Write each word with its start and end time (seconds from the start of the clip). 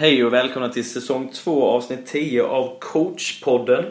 Hej 0.00 0.24
och 0.24 0.32
välkomna 0.32 0.68
till 0.68 0.90
säsong 0.90 1.32
2 1.34 1.64
avsnitt 1.64 2.06
10 2.06 2.42
av 2.42 2.78
Coachpodden. 2.78 3.84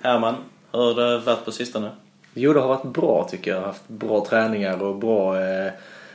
Herman, 0.00 0.34
hur 0.72 0.78
har 0.78 0.94
det 0.94 1.18
varit 1.18 1.44
på 1.44 1.52
sistone? 1.52 1.90
Jo, 2.34 2.52
det 2.52 2.60
har 2.60 2.68
varit 2.68 2.92
bra 2.92 3.28
tycker 3.30 3.50
jag. 3.50 3.56
Jag 3.56 3.62
har 3.62 3.66
haft 3.66 3.88
bra 3.88 4.26
träningar 4.28 4.82
och 4.82 4.96
bra 4.96 5.40
eh, 5.40 5.72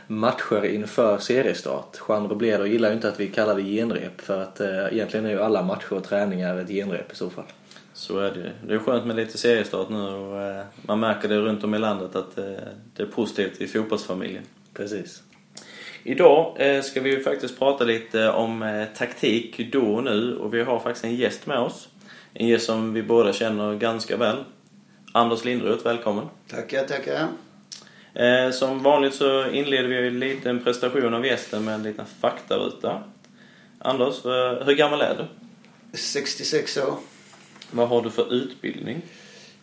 matcher 0.07 0.65
inför 0.65 1.17
seriestart. 1.17 2.01
Jean 2.07 2.29
Robledo 2.29 2.65
gillar 2.65 2.89
ju 2.89 2.95
inte 2.95 3.09
att 3.09 3.19
vi 3.19 3.27
kallar 3.27 3.55
det 3.55 3.63
genrep 3.63 4.21
för 4.21 4.41
att 4.41 4.59
eh, 4.59 4.85
egentligen 4.91 5.25
är 5.25 5.29
ju 5.29 5.41
alla 5.41 5.63
matcher 5.63 5.93
och 5.93 6.03
träningar 6.03 6.57
ett 6.57 6.69
genrep 6.69 7.11
i 7.11 7.15
så 7.15 7.29
fall. 7.29 7.45
Så 7.93 8.19
är 8.19 8.31
det 8.31 8.39
ju. 8.39 8.49
Det 8.67 8.73
är 8.73 8.79
skönt 8.79 9.05
med 9.05 9.15
lite 9.15 9.37
seriestart 9.37 9.89
nu 9.89 10.01
och 10.01 10.41
eh, 10.41 10.65
man 10.81 10.99
märker 10.99 11.29
det 11.29 11.37
runt 11.37 11.63
om 11.63 11.75
i 11.75 11.79
landet 11.79 12.15
att 12.15 12.37
eh, 12.37 12.45
det 12.95 13.03
är 13.03 13.07
positivt 13.07 13.61
i 13.61 13.67
fotbollsfamiljen. 13.67 14.43
Precis. 14.73 15.23
Idag 16.07 16.55
eh, 16.59 16.81
ska 16.81 17.01
vi 17.01 17.23
faktiskt 17.23 17.59
prata 17.59 17.83
lite 17.83 18.29
om 18.29 18.63
eh, 18.63 18.85
taktik 18.97 19.71
då 19.71 19.95
och 19.95 20.03
nu 20.03 20.37
och 20.37 20.53
vi 20.53 20.63
har 20.63 20.79
faktiskt 20.79 21.05
en 21.05 21.15
gäst 21.15 21.45
med 21.45 21.59
oss. 21.59 21.89
En 22.33 22.47
gäst 22.47 22.65
som 22.65 22.93
vi 22.93 23.03
båda 23.03 23.33
känner 23.33 23.75
ganska 23.75 24.17
väl. 24.17 24.43
Anders 25.11 25.45
Lindroth, 25.45 25.83
välkommen. 25.83 26.25
Tackar, 26.47 26.87
tackar. 26.87 27.27
Eh, 28.13 28.51
som 28.51 28.83
vanligt 28.83 29.13
så 29.13 29.49
inleder 29.49 29.87
vi 29.87 30.07
en 30.07 30.19
liten 30.19 30.63
prestation 30.63 31.13
av 31.13 31.25
gästen 31.25 31.65
med 31.65 31.73
en 31.73 31.83
liten 31.83 32.05
faktaruta. 32.19 33.03
Anders, 33.79 34.25
hur 34.65 34.75
gammal 34.75 35.01
är 35.01 35.15
du? 35.91 35.97
66 35.97 36.77
år. 36.77 36.97
Vad 37.71 37.89
har 37.89 38.01
du 38.01 38.09
för 38.09 38.33
utbildning? 38.33 39.01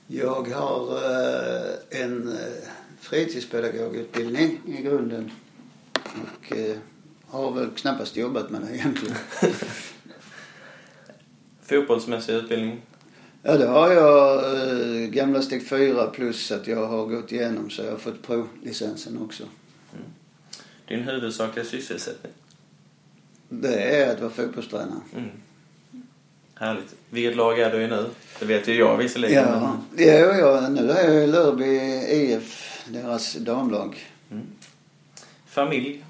Jag 0.06 0.48
har 0.48 0.98
en 1.90 2.38
fritidspedagogutbildning 3.00 4.60
i 4.66 4.82
grunden. 4.82 5.30
Och 6.22 6.56
eh, 6.56 6.76
har 7.26 7.52
väl 7.52 7.70
knappast 7.70 8.16
jobbat 8.16 8.50
med 8.50 8.60
det 8.60 8.74
egentligen. 8.76 9.16
Fotbollsmässig 11.62 12.34
utbildning? 12.34 12.82
Ja, 13.42 13.56
det 13.56 13.66
har 13.66 13.92
jag. 13.92 14.44
Eh, 14.54 15.08
gamla 15.08 15.42
steg 15.42 15.68
4 15.68 16.06
plus 16.06 16.52
att 16.52 16.66
jag 16.66 16.86
har 16.86 17.06
gått 17.06 17.32
igenom 17.32 17.70
så 17.70 17.82
jag 17.82 17.90
har 17.90 17.98
fått 17.98 18.22
provlicensen 18.22 19.22
också. 19.22 19.44
Din 20.88 21.02
huvudsakliga 21.02 21.64
sysselsättning? 21.64 22.32
Det 23.48 23.74
är 23.74 24.12
att 24.12 24.20
vara 24.20 24.30
fotbollstränare. 24.30 25.00
Mm. 25.16 25.28
Härligt. 26.54 26.94
Vilket 27.10 27.36
lag 27.36 27.58
är 27.58 27.72
du 27.72 27.82
i 27.82 27.88
nu? 27.88 28.06
Det 28.38 28.44
vet 28.44 28.68
ju 28.68 28.74
jag 28.74 28.96
visserligen. 28.96 29.44
Ja, 29.44 29.76
det 29.96 30.08
är 30.08 30.38
jag. 30.38 30.72
Nu 30.72 30.90
är 30.90 31.10
jag 31.10 31.24
i 31.24 31.26
Lörby 31.26 31.64
IF, 32.10 32.80
deras 32.88 33.34
damlag. 33.34 33.98
Mm. 34.30 34.46
Familj? 35.52 36.04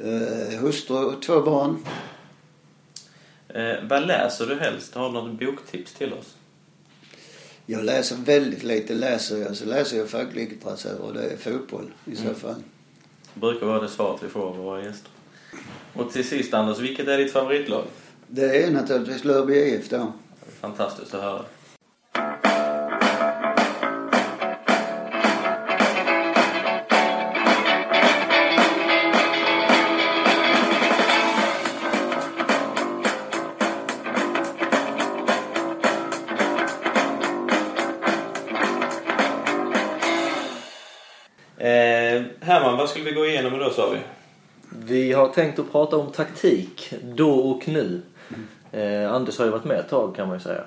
Eh, 0.00 0.58
hustru 0.60 0.96
och 0.96 1.22
två 1.22 1.40
barn. 1.40 1.86
Eh, 3.48 3.74
vad 3.88 4.06
läser 4.06 4.46
du 4.46 4.54
helst? 4.54 4.94
Har 4.94 5.06
du 5.08 5.12
något 5.14 5.40
boktips 5.40 5.92
till 5.94 6.12
oss? 6.12 6.36
Jag 7.66 7.84
läser 7.84 8.16
väldigt 8.16 8.62
lite. 8.62 8.94
Läser 8.94 9.36
jag 9.36 9.56
så 9.56 9.64
läser 9.64 9.96
jag 9.98 10.08
facklitteratur 10.08 10.98
och 11.00 11.14
det 11.14 11.22
är 11.22 11.36
fotboll 11.36 11.90
i 12.04 12.16
så 12.16 12.22
Mm. 12.22 12.34
fall. 12.34 12.62
Det 13.34 13.40
brukar 13.40 13.66
vara 13.66 13.80
det 13.80 13.88
svaret 13.88 14.22
vi 14.22 14.28
får 14.28 14.42
av 14.48 14.56
våra 14.56 14.82
gäster. 14.84 15.10
Och 15.94 16.12
till 16.12 16.28
sist 16.28 16.54
Anders, 16.54 16.78
vilket 16.78 17.08
är 17.08 17.18
ditt 17.18 17.32
favoritlag? 17.32 17.84
Det 18.26 18.62
är 18.64 18.70
naturligtvis 18.70 19.24
Lörby 19.24 19.54
IF 19.54 19.88
då. 19.88 20.12
Fantastiskt 20.60 21.14
att 21.14 21.22
höra. 21.22 21.44
Skulle 43.04 43.14
vi 43.14 43.20
gå 43.20 43.26
igenom 43.26 43.54
idag 43.54 43.72
sa 43.72 43.90
vi? 43.90 43.98
Vi 44.86 45.12
har 45.12 45.28
tänkt 45.28 45.58
att 45.58 45.72
prata 45.72 45.96
om 45.96 46.12
taktik, 46.12 46.92
då 47.02 47.30
och 47.30 47.68
nu. 47.68 48.02
Eh, 48.72 49.12
Anders 49.12 49.38
har 49.38 49.44
ju 49.44 49.50
varit 49.50 49.64
med 49.64 49.78
ett 49.78 49.88
tag 49.88 50.16
kan 50.16 50.28
man 50.28 50.36
ju 50.36 50.42
säga. 50.42 50.64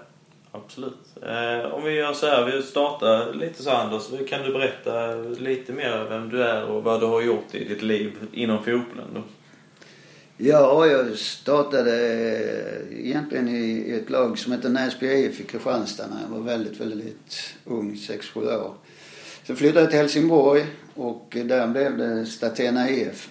Absolut. 0.51 0.97
Eh, 1.21 1.73
om 1.73 1.83
vi 1.83 1.91
gör 1.91 2.13
så 2.13 2.27
här, 2.27 2.45
vi 2.45 2.63
startar 2.63 3.33
lite 3.33 3.63
så 3.63 3.69
här, 3.69 3.83
Anders. 3.83 4.29
Kan 4.29 4.41
du 4.41 4.53
berätta 4.53 5.15
lite 5.39 5.73
mer 5.73 6.05
vem 6.09 6.29
du 6.29 6.43
är 6.43 6.65
och 6.65 6.83
vad 6.83 6.99
du 6.99 7.05
har 7.05 7.21
gjort 7.21 7.55
i 7.55 7.63
ditt 7.63 7.81
liv 7.81 8.11
inom 8.33 8.57
fotbollen 8.57 9.07
då? 9.15 9.21
Ja, 10.37 10.85
jag 10.85 11.17
startade 11.17 11.91
eh, 12.91 13.07
egentligen 13.07 13.47
i 13.47 13.99
ett 14.01 14.09
lag 14.09 14.39
som 14.39 14.51
heter 14.51 14.69
Näsby 14.69 15.07
IF 15.07 15.39
i 15.39 15.43
Kristianstad 15.43 16.07
när 16.07 16.21
jag 16.21 16.37
var 16.37 16.45
väldigt, 16.45 16.81
väldigt 16.81 17.53
ung, 17.65 17.93
6-7 17.93 18.65
år. 18.65 18.73
Så 19.43 19.55
flyttade 19.55 19.79
jag 19.79 19.89
till 19.89 19.99
Helsingborg 19.99 20.65
och 20.97 21.37
där 21.45 21.67
blev 21.67 21.97
det 21.97 22.25
Statena 22.25 22.89
IF 22.89 23.29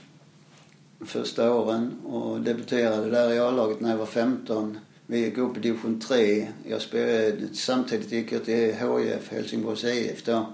första 1.01 1.53
åren 1.53 2.01
och 2.05 2.41
debuterade 2.41 3.11
där 3.11 3.33
i 3.33 3.39
A-laget 3.39 3.81
när 3.81 3.91
jag 3.91 3.97
var 3.97 4.07
15. 4.07 4.79
Vi 5.07 5.19
gick 5.19 5.39
upp 5.39 5.57
i 5.57 5.61
division 5.61 6.01
3. 6.01 6.49
Jag 6.69 6.83
spelade, 6.83 7.37
samtidigt 7.53 8.13
gick 8.13 8.33
jag 8.33 8.45
till 8.45 8.75
HIF, 8.75 9.31
Helsingborgs 9.31 9.85
IF 9.85 10.25
då. 10.25 10.47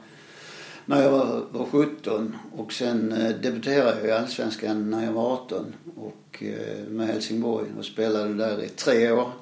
När 0.87 1.03
jag 1.03 1.11
var, 1.11 1.45
var 1.51 1.67
17 1.67 2.37
och 2.56 2.72
sen 2.72 3.12
eh, 3.12 3.37
debuterade 3.37 3.99
jag 3.99 4.09
i 4.09 4.12
Allsvenskan 4.12 4.91
när 4.91 5.05
jag 5.05 5.12
var 5.12 5.33
18 5.33 5.75
och 5.97 6.43
eh, 6.43 6.89
med 6.89 7.06
Helsingborg 7.06 7.67
och 7.78 7.84
spelade 7.84 8.34
där 8.34 8.62
i 8.62 8.69
tre 8.69 9.11
år. 9.11 9.33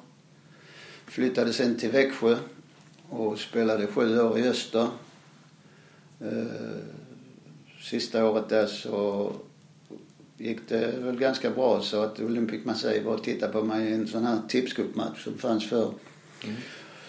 Flyttade 1.05 1.53
sen 1.53 1.77
till 1.77 1.91
Växjö 1.91 2.37
och 3.09 3.39
spelade 3.39 3.87
sju 3.87 4.19
år 4.19 4.39
i 4.39 4.47
Öster. 4.47 4.87
Eh, 6.19 7.00
Sista 7.81 8.25
året 8.25 8.49
där 8.49 8.67
så 8.67 9.31
gick 10.37 10.69
det 10.69 10.93
väl 10.99 11.19
ganska 11.19 11.49
bra 11.49 11.81
så 11.81 12.01
att 12.01 12.19
Olympic 12.19 12.65
Marseille 12.65 13.03
var 13.03 13.13
och 13.13 13.23
tittade 13.23 13.53
på 13.53 13.63
mig 13.63 13.89
i 13.89 13.93
en 13.93 14.07
sån 14.07 14.25
här 14.25 14.39
tipscupmatch 14.47 15.23
som 15.23 15.37
fanns 15.37 15.69
förr. 15.69 15.93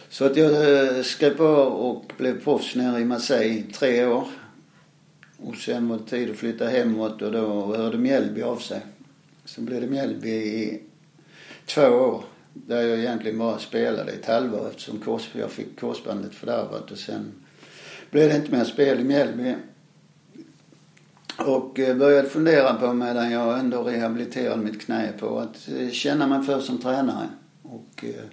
Så 0.09 0.25
att 0.25 0.37
jag 0.37 0.51
eh, 0.97 1.03
skrev 1.03 1.37
på 1.37 1.45
och 1.45 2.13
blev 2.19 2.45
proffs 2.45 2.75
nere 2.75 3.01
i 3.01 3.05
Marseille 3.05 3.55
i 3.55 3.63
tre 3.63 4.07
år. 4.07 4.29
Och 5.37 5.57
sen 5.57 5.89
var 5.89 5.99
det 5.99 6.05
tid 6.05 6.31
att 6.31 6.37
flytta 6.37 6.67
hemåt 6.67 7.23
och 7.23 7.33
då 7.33 7.77
hörde 7.77 7.99
Mjällby 7.99 8.43
av 8.43 8.57
sig. 8.57 8.81
Sen 9.45 9.65
blev 9.65 9.81
det 9.81 9.87
Mjällby 9.87 10.31
i 10.31 10.83
två 11.67 11.83
år. 11.83 12.25
Där 12.55 12.83
jag 12.83 12.99
egentligen 12.99 13.39
bara 13.39 13.59
spelade 13.59 14.13
ett 14.13 14.27
halvår 14.27 14.69
eftersom 14.69 15.21
jag 15.33 15.51
fick 15.51 15.81
korsbandet 15.81 16.35
fördärvat 16.35 16.91
och 16.91 16.99
sen 16.99 17.33
blev 18.11 18.29
det 18.29 18.37
inte 18.37 18.53
mer 18.53 18.65
spel 18.65 19.01
i 19.01 19.05
Mjällby. 19.05 19.55
Och 21.47 21.79
eh, 21.79 21.97
började 21.97 22.29
fundera 22.29 22.75
på 22.75 22.93
medan 22.93 23.31
jag 23.31 23.59
ändå 23.59 23.83
rehabiliterade 23.83 24.63
mitt 24.63 24.81
knä 24.81 25.13
på 25.19 25.39
att 25.39 25.69
eh, 25.79 25.91
känna 25.91 26.27
mig 26.27 26.43
för 26.43 26.61
som 26.61 26.79
tränare. 26.79 27.29
Och 27.63 28.05
eh, 28.05 28.25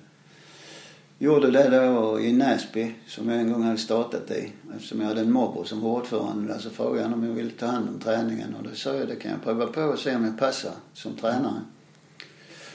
gjorde 1.17 1.51
det 1.51 1.69
då 1.69 2.19
i 2.19 2.33
Näsby 2.33 2.93
som 3.07 3.29
jag 3.29 3.39
en 3.39 3.51
gång 3.51 3.63
hade 3.63 3.77
startat 3.77 4.31
i. 4.31 4.51
Eftersom 4.75 5.01
jag 5.01 5.07
hade 5.07 5.21
en 5.21 5.31
morbror 5.31 5.63
som 5.63 5.81
var 5.81 5.89
ordförande 5.89 6.53
där 6.53 6.59
så 6.59 6.69
frågade 6.69 7.03
han 7.03 7.13
om 7.13 7.23
jag 7.23 7.33
ville 7.33 7.51
ta 7.51 7.65
hand 7.65 7.89
om 7.89 7.99
träningen 7.99 8.55
och 8.55 8.63
då 8.63 8.75
sa 8.75 8.93
jag 8.93 9.07
det 9.07 9.15
kan 9.15 9.31
jag 9.31 9.43
prova 9.43 9.67
på 9.67 9.81
och 9.81 9.99
se 9.99 10.15
om 10.15 10.25
jag 10.25 10.39
passar 10.39 10.71
som 10.93 11.15
tränare. 11.15 11.61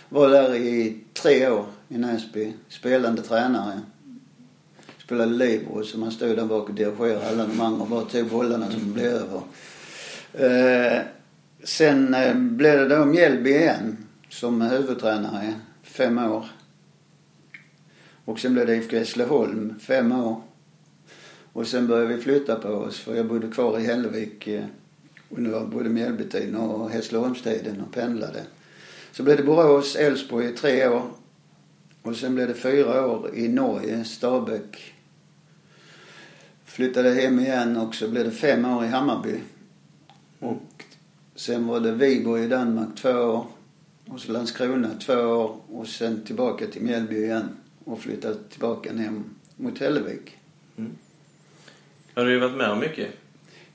Var 0.09 0.29
där 0.29 0.55
i 0.55 1.01
tre 1.23 1.51
år 1.51 1.67
i 1.89 1.99
Näsby, 1.99 2.53
spelande 2.69 3.23
tränare. 3.23 3.81
Spelade 5.05 5.33
libero 5.33 5.85
så 5.85 5.99
man 5.99 6.11
stod 6.11 6.37
där 6.37 6.45
bak 6.45 6.69
och 6.69 6.75
dirigerade 6.75 7.29
alla 7.29 7.47
de 7.47 7.61
andra 7.61 7.83
och 7.83 7.89
bara 7.89 8.05
tog 8.05 8.27
bollarna 8.27 8.71
som 8.71 8.93
blev 8.93 9.07
över. 9.07 9.41
Eh, 10.39 11.03
sen 11.65 12.15
eh, 12.15 12.35
blev 12.35 12.79
det 12.79 12.97
då 12.97 13.05
Mjällby 13.05 13.51
igen 13.51 13.97
som 14.29 14.61
huvudtränare 14.61 15.55
fem 15.83 16.19
år. 16.19 16.47
Och 18.25 18.39
sen 18.39 18.53
blev 18.55 18.67
det 18.67 18.77
IFK 18.77 18.99
Hässleholm 18.99 19.79
fem 19.81 20.13
år. 20.13 20.43
Och 21.53 21.67
sen 21.67 21.87
började 21.87 22.15
vi 22.15 22.23
flytta 22.23 22.57
på 22.57 22.69
oss 22.69 23.01
för 23.01 23.15
jag 23.15 23.27
bodde 23.27 23.51
kvar 23.51 23.79
i 23.79 23.87
Hällevik 23.87 24.47
eh, 24.47 24.65
under 25.31 25.61
både 25.61 25.89
Mjällbytiden 25.89 26.57
och 26.57 26.91
Hässleholmstiden 26.91 27.81
och 27.81 27.95
pendlade. 27.95 28.43
Så 29.13 29.23
blev 29.23 29.37
det 29.37 29.43
Borås, 29.43 29.97
Elfsborg 29.97 30.47
i 30.47 30.53
tre 30.53 30.89
år. 30.89 31.11
Och 32.03 32.17
sen 32.17 32.35
blev 32.35 32.49
det 32.49 32.55
fyra 32.55 33.07
år 33.07 33.31
i 33.35 33.49
Norge, 33.49 34.05
Stabäck. 34.05 34.95
Flyttade 36.65 37.11
hem 37.11 37.41
igen 37.41 37.77
och 37.77 37.95
så 37.95 38.09
blev 38.09 38.25
det 38.25 38.31
fem 38.31 38.65
år 38.65 38.85
i 38.85 38.89
Hammarby. 38.89 39.41
Och 40.45 40.85
sen 41.35 41.67
var 41.67 41.81
det 41.81 41.93
Viborg 41.93 42.45
i 42.45 42.49
Danmark 42.49 42.89
två 42.97 43.11
år. 43.11 43.47
Och 44.09 44.21
så 44.21 44.33
Landskrona 44.33 44.89
två 45.07 45.15
år. 45.15 45.57
Och 45.69 45.87
sen 45.87 46.25
tillbaka 46.25 46.67
till 46.67 46.83
Mjällby 46.83 47.17
igen. 47.17 47.57
Och 47.85 48.01
flyttade 48.01 48.37
tillbaka 48.51 48.93
ner 48.93 49.23
mot 49.57 49.79
Hällevik. 49.79 50.37
Har 52.15 52.25
du 52.25 52.39
varit 52.39 52.57
med 52.57 52.71
om 52.71 52.79
mycket? 52.79 53.09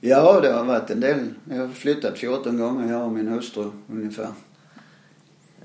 Ja, 0.00 0.40
det 0.40 0.52
har 0.52 0.64
varit 0.64 0.90
en 0.90 1.00
del. 1.00 1.28
Jag 1.50 1.56
har 1.56 1.68
flyttat 1.68 2.18
14 2.18 2.58
gånger, 2.58 2.92
jag 2.92 3.04
och 3.04 3.12
min 3.12 3.28
hustru 3.28 3.70
ungefär. 3.88 4.28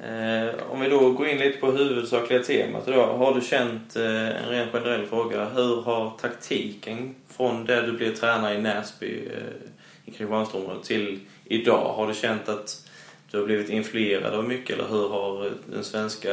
Eh, 0.04 0.56
om 0.70 0.80
vi 0.80 0.90
då 0.90 1.12
går 1.12 1.28
in 1.28 1.38
lite 1.38 1.60
på 1.60 1.72
huvudsakliga 1.72 2.44
temat 2.44 2.86
då. 2.86 3.06
Har 3.06 3.36
du 3.36 3.42
känt, 3.42 3.96
eh, 3.96 4.44
en 4.44 4.50
ren 4.50 4.68
generell 4.72 5.06
fråga, 5.06 5.46
hur 5.46 5.82
har 5.82 6.18
taktiken 6.22 7.16
från 7.28 7.66
det 7.66 7.82
du 7.82 7.92
blev 7.92 8.16
tränare 8.16 8.56
i 8.56 8.62
Näsby 8.62 9.28
eh, 9.28 9.75
i 10.06 10.12
Kristianstadsområdet 10.12 10.84
till 10.84 11.20
idag, 11.46 11.94
har 11.94 12.08
du 12.08 12.14
känt 12.14 12.50
att 12.50 12.90
du 13.32 13.38
har 13.38 13.46
blivit 13.46 13.70
influerad 13.70 14.34
av 14.34 14.44
mycket 14.44 14.76
eller 14.76 14.88
hur 14.88 15.10
har 15.10 15.52
den 15.72 15.84
svenska 15.84 16.30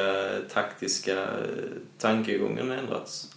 taktiska 0.53 1.27
tankegången 1.99 2.71
ändrats? 2.71 3.29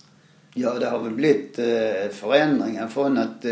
Ja, 0.53 0.73
det 0.73 0.85
har 0.85 0.99
väl 0.99 1.13
blivit 1.13 1.59
eh, 1.59 2.09
förändringar 2.11 2.87
från 2.87 3.17
att 3.17 3.45
eh, 3.45 3.51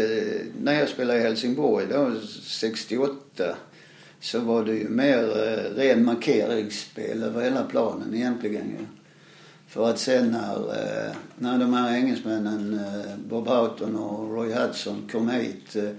när 0.62 0.80
jag 0.80 0.89
spelade 0.89 1.19
i 1.19 1.21
Helsingborg 1.21 1.85
då, 1.91 2.12
68, 2.44 3.56
så 4.19 4.39
var 4.39 4.63
det 4.63 4.74
ju 4.74 4.89
mer 4.89 5.19
eh, 5.19 5.75
ren 5.75 6.06
markeringsspel 6.06 7.24
över 7.24 7.41
hela 7.41 7.63
planen 7.63 8.15
egentligen 8.15 8.75
Ja. 8.79 8.86
För 9.68 9.89
att 9.89 10.00
sen 10.00 10.31
när, 10.31 10.56
eh, 10.56 11.15
när 11.38 11.57
de 11.57 11.74
här 11.74 11.95
engelsmännen, 11.95 12.74
eh, 12.74 13.18
Bob 13.29 13.47
Houghton 13.47 13.95
och 13.95 14.36
Roy 14.36 14.53
Hudson 14.53 15.09
kom 15.12 15.29
hit, 15.29 15.75
eh, 15.75 15.89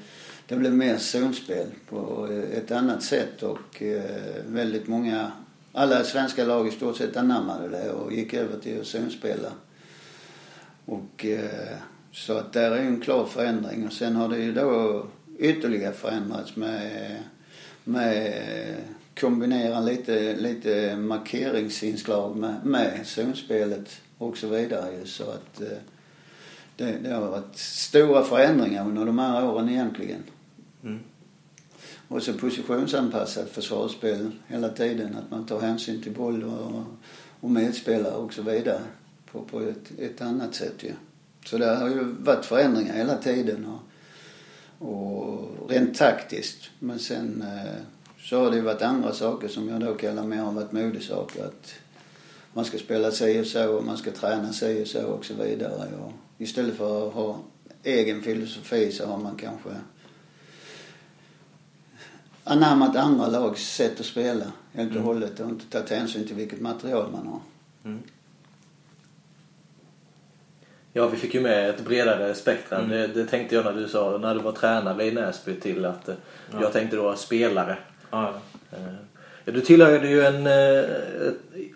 det 0.48 0.56
blev 0.56 0.72
mer 0.72 0.98
zonspel 0.98 1.66
på 1.88 2.28
eh, 2.30 2.58
ett 2.58 2.70
annat 2.70 3.02
sätt 3.02 3.42
och 3.42 3.82
eh, 3.82 4.44
väldigt 4.46 4.86
många, 4.86 5.32
alla 5.72 6.04
svenska 6.04 6.44
lag 6.44 6.68
i 6.68 6.70
stort 6.70 6.96
sett 6.96 7.16
anammade 7.16 7.68
det 7.68 7.90
och 7.90 8.12
gick 8.12 8.34
över 8.34 8.58
till 8.58 8.80
att 8.80 8.86
zonspela. 8.86 9.52
Och 10.84 11.24
eh, 11.24 11.76
så 12.12 12.32
att 12.32 12.52
där 12.52 12.70
är 12.70 12.82
ju 12.82 12.86
en 12.86 13.00
klar 13.00 13.26
förändring 13.26 13.86
och 13.86 13.92
sen 13.92 14.16
har 14.16 14.28
det 14.28 14.38
ju 14.38 14.52
då 14.52 15.06
ytterligare 15.38 15.92
förändrats 15.92 16.56
med, 16.56 17.16
med 17.84 18.34
kombinera 19.20 19.80
lite, 19.80 20.36
lite 20.36 20.96
markeringsinslag 20.96 22.36
med, 22.36 22.54
med 22.64 23.00
zonspelet 23.04 24.00
och 24.18 24.36
så 24.36 24.48
vidare 24.48 25.06
så 25.06 25.30
att 25.30 25.62
det, 26.76 26.94
det 27.02 27.10
har 27.10 27.20
varit 27.20 27.56
stora 27.58 28.24
förändringar 28.24 28.86
under 28.86 29.04
de 29.04 29.18
här 29.18 29.44
åren 29.44 29.68
egentligen. 29.68 30.22
Mm. 30.84 30.98
Och 32.08 32.22
så 32.22 32.32
positionsanpassat 32.32 33.48
försvarsspel 33.50 34.30
hela 34.46 34.68
tiden. 34.68 35.16
Att 35.16 35.30
man 35.30 35.46
tar 35.46 35.60
hänsyn 35.60 36.02
till 36.02 36.12
boll 36.12 36.42
och, 36.42 36.84
och 37.40 37.50
medspelare 37.50 38.14
och 38.14 38.32
så 38.32 38.42
vidare 38.42 38.80
på, 39.32 39.42
på 39.42 39.60
ett, 39.60 39.98
ett 39.98 40.20
annat 40.20 40.54
sätt 40.54 40.82
ju. 40.82 40.92
Så 41.44 41.58
det 41.58 41.76
har 41.76 41.88
ju 41.88 42.02
varit 42.04 42.44
förändringar 42.44 42.94
hela 42.94 43.16
tiden 43.16 43.66
och, 43.66 43.80
och 44.88 45.70
rent 45.70 45.98
taktiskt. 45.98 46.70
Men 46.78 46.98
sen 46.98 47.42
eh, 47.42 47.82
så 48.18 48.38
har 48.38 48.50
det 48.50 48.56
ju 48.56 48.62
varit 48.62 48.82
andra 48.82 49.12
saker 49.12 49.48
som 49.48 49.68
jag 49.68 49.80
då 49.80 49.94
kallar 49.94 50.24
mer 50.24 50.36
har 50.36 50.52
varit 50.52 50.72
modesaker. 50.72 51.44
Att 51.44 51.74
man 52.52 52.64
ska 52.64 52.78
spela 52.78 53.10
sig 53.10 53.40
och 53.40 53.46
så 53.46 53.76
och 53.76 53.84
man 53.84 53.96
ska 53.96 54.10
träna 54.10 54.52
sig 54.52 54.82
och 54.82 54.88
så 54.88 55.06
och 55.06 55.24
så 55.24 55.34
vidare. 55.34 55.88
Och 56.04 56.12
istället 56.38 56.76
för 56.76 57.08
att 57.08 57.14
ha 57.14 57.38
egen 57.82 58.22
filosofi 58.22 58.92
så 58.92 59.06
har 59.06 59.18
man 59.18 59.36
kanske 59.36 59.70
anammat 62.44 62.96
andra 62.96 63.26
lags 63.26 63.74
sätt 63.74 64.00
att 64.00 64.06
spela 64.06 64.44
helt 64.72 64.90
och 64.90 64.96
Mm. 64.96 65.02
hållet 65.06 65.40
och 65.40 65.48
inte 65.48 65.66
tagit 65.70 65.90
hänsyn 65.90 66.26
till 66.26 66.36
vilket 66.36 66.60
material 66.60 67.10
man 67.12 67.26
har. 67.26 67.40
Mm. 67.84 68.02
Ja, 70.92 71.08
vi 71.08 71.16
fick 71.16 71.34
ju 71.34 71.40
med 71.40 71.70
ett 71.70 71.84
bredare 71.84 72.34
spektra. 72.34 72.78
Mm. 72.78 72.90
Det, 72.90 73.06
det 73.06 73.26
tänkte 73.26 73.54
jag 73.54 73.64
när 73.64 73.72
du 73.72 73.88
sa, 73.88 74.18
när 74.18 74.34
du 74.34 74.40
var 74.40 74.52
tränare 74.52 75.04
i 75.06 75.12
Näsby 75.12 75.54
till 75.60 75.84
att 75.84 76.08
eh, 76.08 76.14
Ja. 76.52 76.58
jag 76.62 76.72
tänkte 76.72 76.96
då 76.96 77.16
spelare. 77.16 77.76
Ja, 78.10 78.34
Eh, 78.72 78.78
Ja, 79.46 79.52
du 79.52 79.60
tillhörde 79.60 80.08
ju 80.08 80.24
en... 80.24 80.46
eh, 80.46 80.84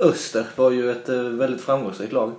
Öster 0.00 0.46
var 0.56 0.70
ju 0.70 0.90
ett 0.90 1.08
eh, 1.08 1.22
väldigt 1.22 1.60
framgångsrikt 1.60 2.12
lag 2.12 2.32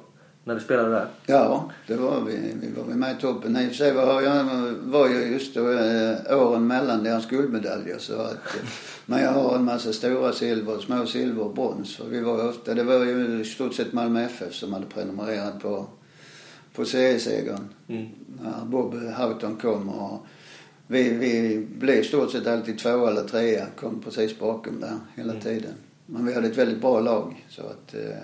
när 0.44 0.56
du 0.56 0.62
spelade 0.62 0.89
där. 0.89 1.07
Ja, 1.25 1.71
det 1.88 1.95
var 1.95 2.21
vi. 2.21 2.53
Vi 2.62 2.71
var 2.71 2.83
med 2.95 3.18
i 3.18 3.21
toppen. 3.21 3.57
I 3.57 3.63
och 3.65 3.68
för 3.68 3.75
sig 3.75 3.94
var 3.94 4.21
jag 4.21 4.44
var 4.83 5.09
ju 5.09 5.15
just 5.15 5.56
då 5.56 5.71
eh, 5.71 6.38
åren 6.39 6.68
mellan 6.68 7.03
deras 7.03 7.25
guldmedaljer 7.30 7.97
så 8.00 8.13
att 8.21 8.31
eh, 8.56 8.69
Men 9.06 9.21
jag 9.21 9.31
har 9.31 9.56
en 9.56 9.65
massa 9.65 9.94
stora 9.94 10.33
silver, 10.33 10.80
små 10.80 11.06
silver 11.06 11.44
och 11.44 11.53
brons. 11.53 11.95
För 11.95 12.06
vi 12.06 12.19
var 12.19 12.50
ofta, 12.50 12.74
det 12.74 12.83
var 12.83 13.06
ju 13.06 13.41
i 13.41 13.45
stort 13.45 13.74
sett 13.74 13.94
Malmö 13.94 14.24
FF 14.25 14.53
som 14.53 14.74
hade 14.74 14.86
prenumererat 14.86 15.62
på, 15.62 15.86
på 16.75 16.86
seriesegern. 16.86 17.68
Mm. 17.88 18.07
När 18.44 18.65
Bob 18.65 18.94
Houghton 18.94 19.56
kom 19.62 19.89
och 19.89 20.25
vi, 20.88 21.09
vi 21.09 21.57
blev 21.80 21.95
i 21.95 22.03
stort 22.03 22.31
sett 22.31 22.47
alltid 22.47 22.80
två 22.80 23.07
eller 23.07 23.24
trea. 23.24 23.65
Kom 23.75 24.01
precis 24.01 24.39
bakom 24.39 24.80
där 24.80 24.97
hela 25.15 25.31
Mm. 25.31 25.44
tiden. 25.44 25.74
Men 26.06 26.25
vi 26.25 26.33
hade 26.33 26.47
ett 26.47 26.57
väldigt 26.57 26.81
bra 26.81 27.00
lag 27.00 27.45
så 27.50 27.62
att 27.62 27.94
eh, 27.95 28.18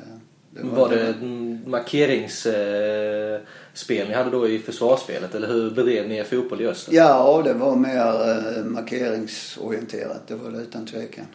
Var 0.61 0.89
det 0.89 1.07
en 1.07 1.63
markeringsspel 1.67 4.07
ni 4.07 4.13
hade 4.13 4.29
då 4.29 4.47
i 4.47 4.59
försvarsspelet 4.59 5.35
eller 5.35 5.47
hur 5.47 5.71
bedrev 5.71 6.07
ni 6.07 6.17
er 6.17 6.23
fotboll 6.23 6.61
i 6.61 6.67
Öster? 6.67 6.93
Ja, 6.93 7.41
det 7.45 7.53
var 7.53 7.75
mer 7.75 7.97
eh, 7.97 8.65
markeringsorienterat. 8.65 10.27
Det 10.27 10.35
var 10.35 10.51
det 10.51 10.61
utan 10.61 10.85
tvekan. 10.85 11.25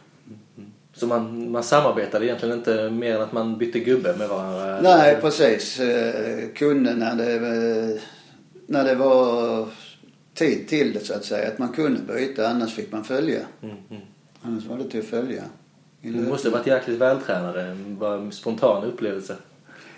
Så 0.95 1.07
man, 1.07 1.51
man 1.51 1.63
samarbetade 1.63 2.27
egentligen 2.27 2.59
inte 2.59 2.91
mer 2.91 3.15
än 3.15 3.23
att 3.23 3.33
man 3.33 3.59
bytte 3.59 3.79
gubbe 3.79 4.17
med 4.17 4.29
varandra? 4.29 4.81
Nej, 4.83 5.17
precis. 5.21 5.81
Eh, 5.81 6.49
kunde 6.55 6.95
när 6.95 7.17
det, 7.17 7.35
eh, 7.35 8.01
när 8.67 8.85
det 8.85 8.95
var 8.95 9.69
tid 10.35 10.69
till 10.69 10.93
det 10.93 11.01
så 11.01 11.15
att 11.15 11.25
säga. 11.25 11.49
Att 11.49 11.59
man 11.59 11.69
kunde 11.69 12.15
byta, 12.15 12.49
annars 12.49 12.75
fick 12.75 12.93
man 12.93 13.05
följa. 13.05 13.41
Mm, 13.63 13.77
mm. 13.91 14.03
Annars 14.43 14.65
var 14.65 14.79
det 14.79 14.91
till 14.91 15.01
att 15.01 15.07
följa. 15.07 15.43
Du 16.03 16.29
måste 16.29 16.49
ha 16.49 16.57
varit 16.57 16.67
jäkligt 16.67 16.99
vältränare. 16.99 17.77
Bara 17.89 18.15
en 18.15 18.33
spontan 18.33 18.85
upplevelse. 18.85 19.37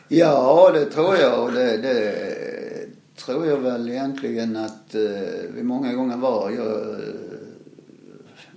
Ja, 0.09 0.71
det 0.75 0.85
tror 0.85 1.17
jag. 1.17 1.45
Och 1.45 1.53
det, 1.53 1.77
det 1.77 2.15
tror 3.17 3.47
jag 3.47 3.57
väl 3.57 3.91
egentligen 3.91 4.57
att 4.57 4.95
eh, 4.95 5.01
vi 5.55 5.63
många 5.63 5.93
gånger 5.93 6.17
var. 6.17 6.51
Jag, 6.51 6.91
eh, 6.91 6.99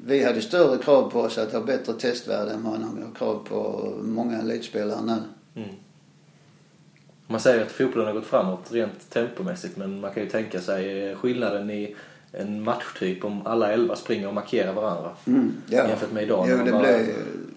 vi 0.06 0.24
hade 0.24 0.42
större 0.42 0.78
krav 0.78 1.12
på 1.12 1.20
oss 1.20 1.38
att 1.38 1.54
ha 1.54 1.62
bättre 1.62 1.94
testvärde 1.94 2.52
än 2.52 2.64
vad 2.64 2.80
man 2.80 3.04
har 3.04 3.16
krav 3.18 3.48
på 3.50 3.92
många 4.02 4.40
elitspelare 4.40 5.02
nu. 5.06 5.18
Mm. 5.62 5.76
Man 7.28 7.40
säger 7.40 7.62
att 7.62 7.72
fotbollen 7.72 8.08
har 8.08 8.14
gått 8.14 8.26
framåt 8.26 8.72
rent 8.72 9.10
tempomässigt 9.10 9.78
men 9.78 10.00
man 10.00 10.14
kan 10.14 10.24
ju 10.24 10.30
tänka 10.30 10.62
sig 10.62 11.16
skillnaden 11.16 11.70
i 11.70 11.96
en 12.40 12.64
matchtyp 12.64 13.26
om 13.26 13.48
alla 13.48 13.72
elva 13.72 13.96
springer 13.96 14.28
och 14.28 14.34
markerar 14.34 14.74
varandra. 14.74 15.12
Mm, 15.28 15.54
ja. 15.70 15.88
Jämfört 15.88 16.12
med 16.12 16.24
idag 16.24 16.46
Jo, 16.50 16.58
det 16.66 16.72
bara- 16.72 16.82
blev, 16.82 17.08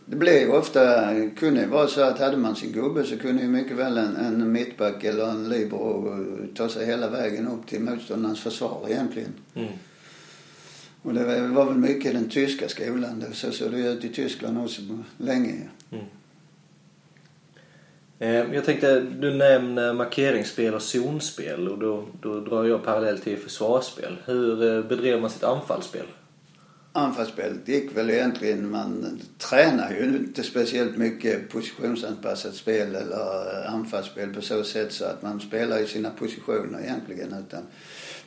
det 0.05 0.17
blev 0.17 0.51
ofta, 0.51 1.05
kunde 1.39 1.67
vara 1.67 1.87
så 1.87 2.01
att 2.01 2.19
hade 2.19 2.37
man 2.37 2.57
sin 2.57 2.73
gubbe 2.73 3.05
så 3.05 3.17
kunde 3.19 3.43
ju 3.43 3.49
mycket 3.49 3.77
väl 3.77 3.99
en, 3.99 4.17
en 4.17 4.53
mittback 4.53 5.05
eller 5.05 5.25
en 5.31 5.49
libero 5.49 6.17
ta 6.55 6.69
sig 6.69 6.87
hela 6.87 7.09
vägen 7.11 7.49
upp 7.49 7.67
till 7.67 7.81
motståndarens 7.81 8.41
försvar 8.41 8.87
egentligen. 8.89 9.33
Mm. 9.55 9.69
Och 11.03 11.15
det 11.15 11.25
var, 11.25 11.49
var 11.49 11.65
väl 11.65 11.79
mycket 11.79 12.13
den 12.13 12.29
tyska 12.29 12.69
skolan. 12.69 13.25
Så 13.33 13.53
såg 13.53 13.71
det 13.71 13.79
ut 13.79 14.05
i 14.05 14.09
Tyskland 14.09 14.59
också 14.59 14.83
länge 15.17 15.49
ju. 15.91 15.99
Eh, 18.19 18.55
Jag 18.55 18.65
tänkte, 18.65 19.01
du 19.01 19.35
nämner 19.35 19.93
markeringsspel 19.93 20.75
och 20.75 20.83
zonspel 20.83 21.69
och 21.69 21.79
då, 21.79 22.07
då 22.23 22.41
drar 22.41 22.65
jag 22.65 22.85
parallell 22.85 23.19
till 23.19 23.39
försvarsspel. 23.39 24.17
Hur 24.25 24.77
eh, 24.77 24.85
bedrev 24.85 25.21
man 25.21 25.31
sitt 25.31 25.45
anfallsspel? 25.45 26.07
Anfallsspelet 26.93 27.69
gick 27.69 27.97
väl 27.97 28.11
egentligen, 28.11 28.71
man 28.71 29.21
tränar 29.39 29.91
ju 29.91 30.05
inte 30.05 30.43
speciellt 30.43 30.97
mycket 30.97 31.49
positionsanpassat 31.49 32.55
spel 32.55 32.95
eller 32.95 33.67
anfallsspel 33.69 34.35
på 34.35 34.41
så 34.41 34.65
sätt 34.65 34.93
så 34.93 35.05
att 35.05 35.23
man 35.23 35.41
spelar 35.41 35.79
i 35.79 35.87
sina 35.87 36.11
positioner 36.11 36.81
egentligen 36.81 37.35
utan 37.49 37.63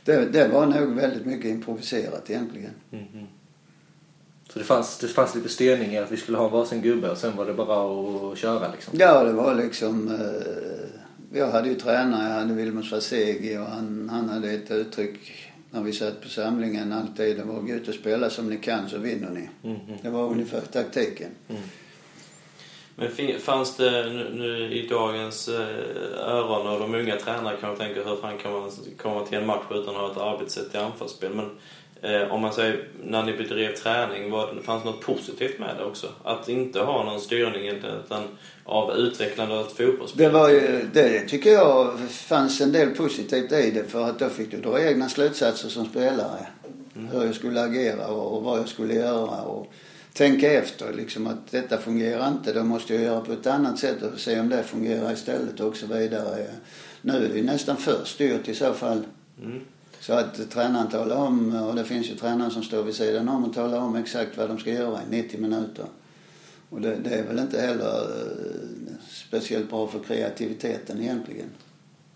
det, 0.05 0.25
det 0.25 0.47
var 0.47 0.65
nog 0.65 0.95
väldigt 0.95 1.25
mycket 1.25 1.51
improviserat 1.51 2.29
egentligen. 2.29 2.71
Så 4.53 4.59
det 4.59 4.65
fanns, 4.65 4.97
det 4.97 5.07
fanns 5.07 5.35
lite 5.35 5.49
styrning 5.49 5.91
i 5.93 5.97
att 5.97 6.11
vi 6.11 6.17
skulle 6.17 6.37
ha 6.37 6.47
varsin 6.47 6.81
gubbe 6.81 7.09
och 7.11 7.17
sen 7.17 7.35
var 7.37 7.45
det 7.45 7.53
bara 7.53 8.31
att 8.31 8.37
köra 8.37 8.71
liksom. 8.71 8.93
Ja, 8.99 9.23
det 9.23 9.33
var 9.33 9.55
liksom, 9.55 10.07
eh, 10.07 11.39
jag 11.39 11.51
hade 11.51 11.69
ju 11.69 11.75
tränare, 11.75 12.29
jag 12.29 12.35
hade 12.39 12.53
Wilmer 12.53 12.81
Svasegi 12.81 13.57
och 13.57 13.65
han, 13.65 14.09
han 14.11 14.29
hade 14.29 14.51
ett 14.51 14.71
uttryck 14.71 15.19
när 15.71 15.81
vi 15.81 15.93
satt 15.93 16.21
på 16.21 16.29
samlingen 16.29 16.93
alltid, 16.93 17.37
det 17.37 17.43
var 17.43 17.61
gå 17.61 17.73
ut 17.73 17.87
och 17.87 17.93
spela 17.93 18.29
som 18.29 18.49
ni 18.49 18.57
kan 18.57 18.89
så 18.89 18.97
vinner 18.97 19.29
ni. 19.29 19.49
Mm, 19.69 19.81
mm. 19.87 19.97
Det 20.01 20.09
var 20.09 20.23
ungefär 20.31 20.61
taktiken. 20.61 21.29
Men 22.95 23.11
fin- 23.11 23.39
fanns 23.39 23.77
det 23.77 23.91
nu, 23.91 24.29
nu 24.33 24.73
i 24.73 24.87
dagens 24.87 25.47
eh, 25.47 26.27
öron 26.27 26.67
och 26.67 26.79
de 26.79 26.95
unga 26.95 27.15
tränare 27.15 27.55
kan 27.61 27.69
man 27.69 27.77
tänka 27.77 28.03
hur 28.03 28.15
fan 28.15 28.37
kan 28.37 28.51
man 28.51 28.71
komma 28.97 29.25
till 29.25 29.37
en 29.37 29.45
match 29.45 29.63
utan 29.71 29.95
att 29.95 30.01
ha 30.01 30.11
ett 30.11 30.17
arbetssätt 30.17 30.75
i 30.75 30.77
anfallsspel. 30.77 31.33
Men 31.33 31.49
eh, 32.01 32.33
om 32.33 32.41
man 32.41 32.53
säger 32.53 32.87
när 33.03 33.23
ni 33.23 33.37
bedrev 33.37 33.75
träning, 33.75 34.31
var 34.31 34.53
det, 34.53 34.61
fanns 34.61 34.83
något 34.83 35.01
positivt 35.01 35.59
med 35.59 35.75
det 35.77 35.83
också? 35.83 36.07
Att 36.23 36.49
inte 36.49 36.79
ha 36.79 37.03
någon 37.03 37.21
styrning 37.21 37.67
utan 37.67 38.23
av 38.63 38.91
utvecklande 38.91 39.55
av 39.55 39.65
ett 39.65 39.71
fotbollsspel? 39.71 40.23
Det 40.23 40.29
var 40.29 40.49
ju, 40.49 40.87
det 40.93 41.19
tycker 41.19 41.49
jag 41.49 41.99
fanns 42.09 42.61
en 42.61 42.71
del 42.71 42.89
positivt 42.89 43.51
i 43.51 43.71
det 43.71 43.83
för 43.83 44.09
att 44.09 44.19
då 44.19 44.29
fick 44.29 44.51
du 44.51 44.57
dra 44.57 44.81
egna 44.81 45.09
slutsatser 45.09 45.69
som 45.69 45.85
spelare. 45.85 46.47
Hur 47.11 47.25
jag 47.25 47.35
skulle 47.35 47.61
agera 47.61 48.07
och, 48.07 48.37
och 48.37 48.43
vad 48.43 48.59
jag 48.59 48.67
skulle 48.67 48.93
göra 48.93 49.41
och 49.41 49.73
tänka 50.13 50.51
efter 50.51 50.93
liksom 50.93 51.27
att 51.27 51.51
detta 51.51 51.77
fungerar 51.77 52.27
inte. 52.27 52.53
Då 52.53 52.63
måste 52.63 52.93
jag 52.93 53.03
göra 53.03 53.21
på 53.21 53.33
ett 53.33 53.47
annat 53.47 53.79
sätt 53.79 54.01
och 54.01 54.19
se 54.19 54.39
om 54.39 54.49
det 54.49 54.63
fungerar 54.63 55.13
istället 55.13 55.59
och 55.59 55.75
så 55.75 55.85
vidare. 55.85 56.47
Nu 57.01 57.25
är 57.25 57.29
det 57.33 57.43
nästan 57.43 57.77
för 57.77 58.05
styrt 58.05 58.49
i 58.49 58.55
så 58.55 58.73
fall. 58.73 59.03
Mm. 59.41 59.61
Så 60.01 60.13
att 60.13 60.49
tränaren 60.49 60.89
talar 60.89 61.15
om, 61.15 61.55
och 61.55 61.75
det 61.75 61.83
finns 61.83 62.09
ju 62.09 62.15
tränare 62.15 62.51
som 62.51 62.63
står 62.63 62.83
vid 62.83 62.95
sidan 62.95 63.29
om 63.29 63.43
och 63.43 63.53
talar 63.53 63.79
om 63.79 63.95
exakt 63.95 64.37
vad 64.37 64.49
de 64.49 64.59
ska 64.59 64.71
göra 64.71 64.99
i 65.01 65.21
90 65.21 65.41
minuter. 65.41 65.85
Och 66.69 66.81
det, 66.81 66.95
det 66.95 67.09
är 67.09 67.23
väl 67.23 67.39
inte 67.39 67.61
heller 67.61 68.01
eh, 68.01 68.93
speciellt 69.09 69.69
bra 69.69 69.87
för 69.87 69.99
kreativiteten 69.99 71.01
egentligen. 71.01 71.49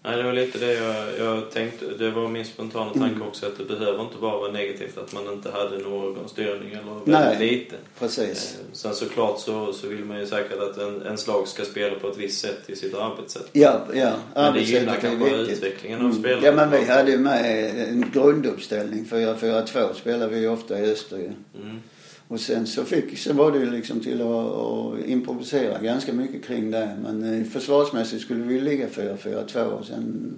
Nej, 0.05 0.17
det 0.17 0.23
var 0.23 0.33
lite 0.33 0.57
det 0.57 0.73
jag, 0.73 1.05
jag 1.19 1.51
tänkte. 1.51 1.85
Det 1.99 2.11
var 2.11 2.27
min 2.27 2.45
spontana 2.45 2.93
tanke 2.93 3.15
Mm. 3.15 3.21
också 3.27 3.45
att 3.45 3.57
det 3.57 3.63
behöver 3.63 4.01
inte 4.03 4.15
bara 4.21 4.37
vara 4.37 4.51
negativt 4.51 4.97
att 4.97 5.13
man 5.13 5.33
inte 5.33 5.51
hade 5.51 5.77
någon 5.77 6.29
styrning 6.29 6.69
eller 6.71 6.83
väldigt 6.83 7.07
Nej. 7.07 7.37
lite. 7.39 7.75
Precis. 7.99 8.55
Eh, 8.59 8.65
Sen 8.73 8.93
såklart 8.95 9.39
så, 9.39 9.73
så 9.73 9.87
vill 9.87 10.05
man 10.05 10.19
ju 10.19 10.25
säkert 10.27 10.59
att 10.59 10.77
en, 10.77 11.01
en 11.01 11.17
slag 11.17 11.47
ska 11.47 11.65
spela 11.65 11.95
på 11.99 12.07
ett 12.09 12.17
visst 12.17 12.41
sätt 12.41 12.61
i 12.69 12.75
sitt 12.75 12.95
arbetssätt. 12.95 13.49
Ja, 13.51 13.81
ja. 13.93 14.11
Men 14.33 14.53
det 14.53 14.61
gynnar 14.61 14.95
kanske 14.95 15.35
utvecklingen 15.35 15.99
av 15.99 16.05
Mm. 16.05 16.17
spelarna. 16.19 16.45
Ja, 16.47 16.51
men 16.55 16.71
vi 16.71 16.85
hade 16.91 17.11
ju 17.11 17.17
med 17.17 17.69
en 17.89 18.11
grunduppställning. 18.13 19.05
4-4-2 19.11 19.93
spelar 19.93 20.27
vi 20.27 20.39
ju 20.39 20.49
ofta 20.49 20.79
i 20.79 20.91
öster 20.91 21.17
ju. 21.17 21.31
Mm. 21.61 21.81
Och 22.27 22.39
sen 22.39 22.67
så 22.67 22.85
fick, 22.85 23.17
sen 23.17 23.37
var 23.37 23.51
det 23.51 23.59
ju 23.59 23.71
liksom 23.71 23.99
till 23.99 24.21
att, 24.21 24.27
att 24.27 25.05
improvisera 25.05 25.81
ganska 25.81 26.13
mycket 26.13 26.45
kring 26.45 26.71
det. 26.71 26.97
Men 27.03 27.23
eh, 27.23 27.47
försvarsmässigt 27.47 28.21
skulle 28.21 28.43
vi 28.43 28.61
ligga 28.61 28.87
4-4-2 28.87 29.63
och 29.63 29.85
sen 29.85 30.37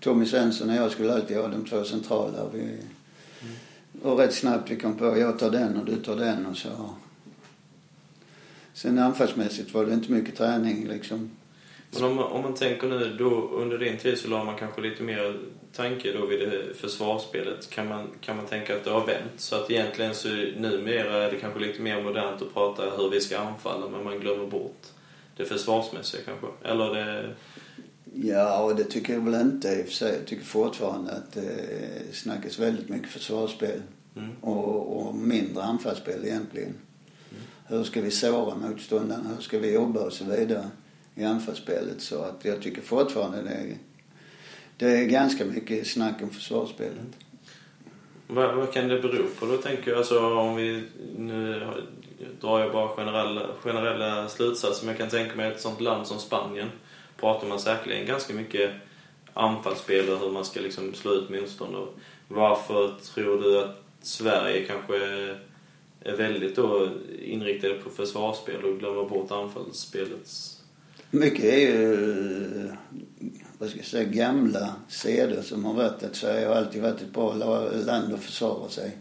Tommy 0.00 0.26
Svensson 0.26 0.70
och 0.70 0.76
jag 0.76 0.90
skulle 0.90 1.14
alltid 1.14 1.36
ha 1.36 1.48
de 1.48 1.64
två 1.64 1.84
centrala. 1.84 2.48
Vi, 2.52 2.76
Och 4.02 4.18
rätt 4.18 4.34
snabbt 4.34 4.70
vi 4.70 4.76
kom 4.76 4.96
på, 4.96 5.18
jag 5.18 5.38
tar 5.38 5.50
den 5.50 5.76
och 5.76 5.84
du 5.84 5.96
tar 5.96 6.16
den 6.16 6.46
och 6.46 6.56
så. 6.56 6.90
Sen 8.74 8.98
anfallsmässigt 8.98 9.74
var 9.74 9.86
det 9.86 9.94
inte 9.94 10.12
mycket 10.12 10.36
träning 10.36 10.88
liksom. 10.88 11.30
Men 11.90 12.04
om, 12.04 12.18
om 12.18 12.42
man 12.42 12.54
tänker 12.54 12.88
nu, 12.88 13.16
då, 13.18 13.48
under 13.48 13.78
din 13.78 13.96
tid 13.96 14.18
så 14.18 14.28
la 14.28 14.44
man 14.44 14.56
kanske 14.56 14.80
lite 14.80 15.02
mer 15.02 15.40
tanke 15.72 16.12
då 16.12 16.26
vid 16.26 16.40
det 16.40 16.74
försvarsspelet. 16.74 17.70
Kan 17.70 17.88
man, 17.88 18.08
kan 18.20 18.36
man 18.36 18.46
tänka 18.46 18.76
att 18.76 18.84
det 18.84 18.90
har 18.90 19.06
vänt? 19.06 19.32
Så 19.36 19.56
att 19.56 19.70
egentligen 19.70 20.14
så 20.14 20.28
numera 20.56 21.24
är 21.24 21.30
det 21.30 21.36
kanske 21.36 21.60
lite 21.60 21.82
mer 21.82 22.02
modernt 22.02 22.42
att 22.42 22.54
prata 22.54 22.90
hur 22.96 23.10
vi 23.10 23.20
ska 23.20 23.38
anfalla 23.38 23.88
men 23.88 24.04
man 24.04 24.20
glömmer 24.20 24.46
bort 24.46 24.86
det 25.36 25.44
försvarsmässiga 25.44 26.20
kanske? 26.24 26.46
Eller 26.62 26.94
det... 26.94 27.34
Ja, 28.14 28.62
och 28.62 28.76
det 28.76 28.84
tycker 28.84 29.12
jag 29.12 29.20
väl 29.20 29.40
inte 29.40 29.68
i 29.68 29.82
och 29.82 29.86
för 29.86 29.92
sig. 29.92 30.14
Jag 30.18 30.26
tycker 30.26 30.44
fortfarande 30.44 31.12
att 31.12 31.32
det 31.32 31.56
snackas 32.12 32.58
väldigt 32.58 32.88
mycket 32.88 33.08
försvarsspel. 33.08 33.82
Mm. 34.16 34.30
Och, 34.40 34.96
och 34.96 35.14
mindre 35.14 35.62
anfallsspel 35.62 36.24
egentligen. 36.24 36.74
Hur 37.66 37.84
ska 37.84 38.00
vi 38.00 38.10
såra 38.10 38.54
motståndarna? 38.54 39.30
Hur 39.34 39.42
ska 39.42 39.58
vi 39.58 39.74
jobba 39.74 40.00
och 40.00 40.12
så 40.12 40.24
vidare 40.24 40.68
i 41.14 41.24
anfallsspelet? 41.24 42.00
Så 42.00 42.22
att 42.22 42.44
jag 42.44 42.62
tycker 42.62 42.82
fortfarande 42.82 43.42
det 43.42 43.50
är, 43.50 43.76
det 44.82 44.98
är 44.98 45.04
ganska 45.04 45.44
mycket 45.44 45.86
snack 45.86 46.22
om 46.22 46.30
försvarsspelet. 46.30 47.16
Vad, 48.26 48.54
vad 48.54 48.72
kan 48.72 48.88
det 48.88 49.00
bero 49.00 49.26
på 49.38 49.46
då 49.46 49.56
tänker 49.56 49.90
jag? 49.90 49.98
Alltså 49.98 50.34
om 50.36 50.56
vi... 50.56 50.82
Nu 51.18 51.66
drar 52.40 52.60
jag 52.60 52.72
bara 52.72 52.88
generella, 52.88 53.46
generella 53.60 54.28
slutsatser 54.28 54.86
men 54.86 54.94
jag 54.94 54.98
kan 54.98 55.18
tänka 55.18 55.36
mig 55.36 55.52
ett 55.52 55.60
sånt 55.60 55.80
land 55.80 56.06
som 56.06 56.18
Spanien 56.18 56.68
pratar 57.20 57.48
man 57.48 57.60
säkerligen 57.60 58.06
ganska 58.06 58.34
mycket 58.34 58.70
anfallsspel 59.32 60.08
och 60.08 60.18
hur 60.18 60.30
man 60.30 60.44
ska 60.44 60.60
liksom 60.60 60.94
slå 60.94 61.12
ut 61.12 61.30
motståndare. 61.30 61.86
Varför 62.28 62.94
tror 63.14 63.42
du 63.42 63.58
att 63.58 63.82
Sverige 64.02 64.64
kanske 64.64 64.96
är 66.00 66.16
väldigt 66.16 66.56
då 66.56 66.88
inriktade 67.22 67.74
på 67.74 67.90
försvarsspel 67.90 68.64
och 68.64 68.78
glömmer 68.78 69.04
bort 69.04 69.30
anfallsspelets... 69.30 70.58
Mycket 71.10 71.44
är 71.44 71.58
ju, 71.58 72.72
vad 73.62 73.70
ska 73.70 73.78
jag 73.78 73.86
säga, 73.86 74.04
gamla 74.04 74.74
seder 74.88 75.42
som 75.42 75.64
har 75.64 75.74
varit 75.74 76.02
att 76.02 76.16
Sverige 76.16 76.46
har 76.46 76.54
alltid 76.54 76.82
varit 76.82 77.00
ett 77.02 77.12
bra 77.12 77.34
la- 77.34 77.70
land 77.70 78.14
att 78.14 78.20
försvara 78.20 78.68
sig. 78.68 78.96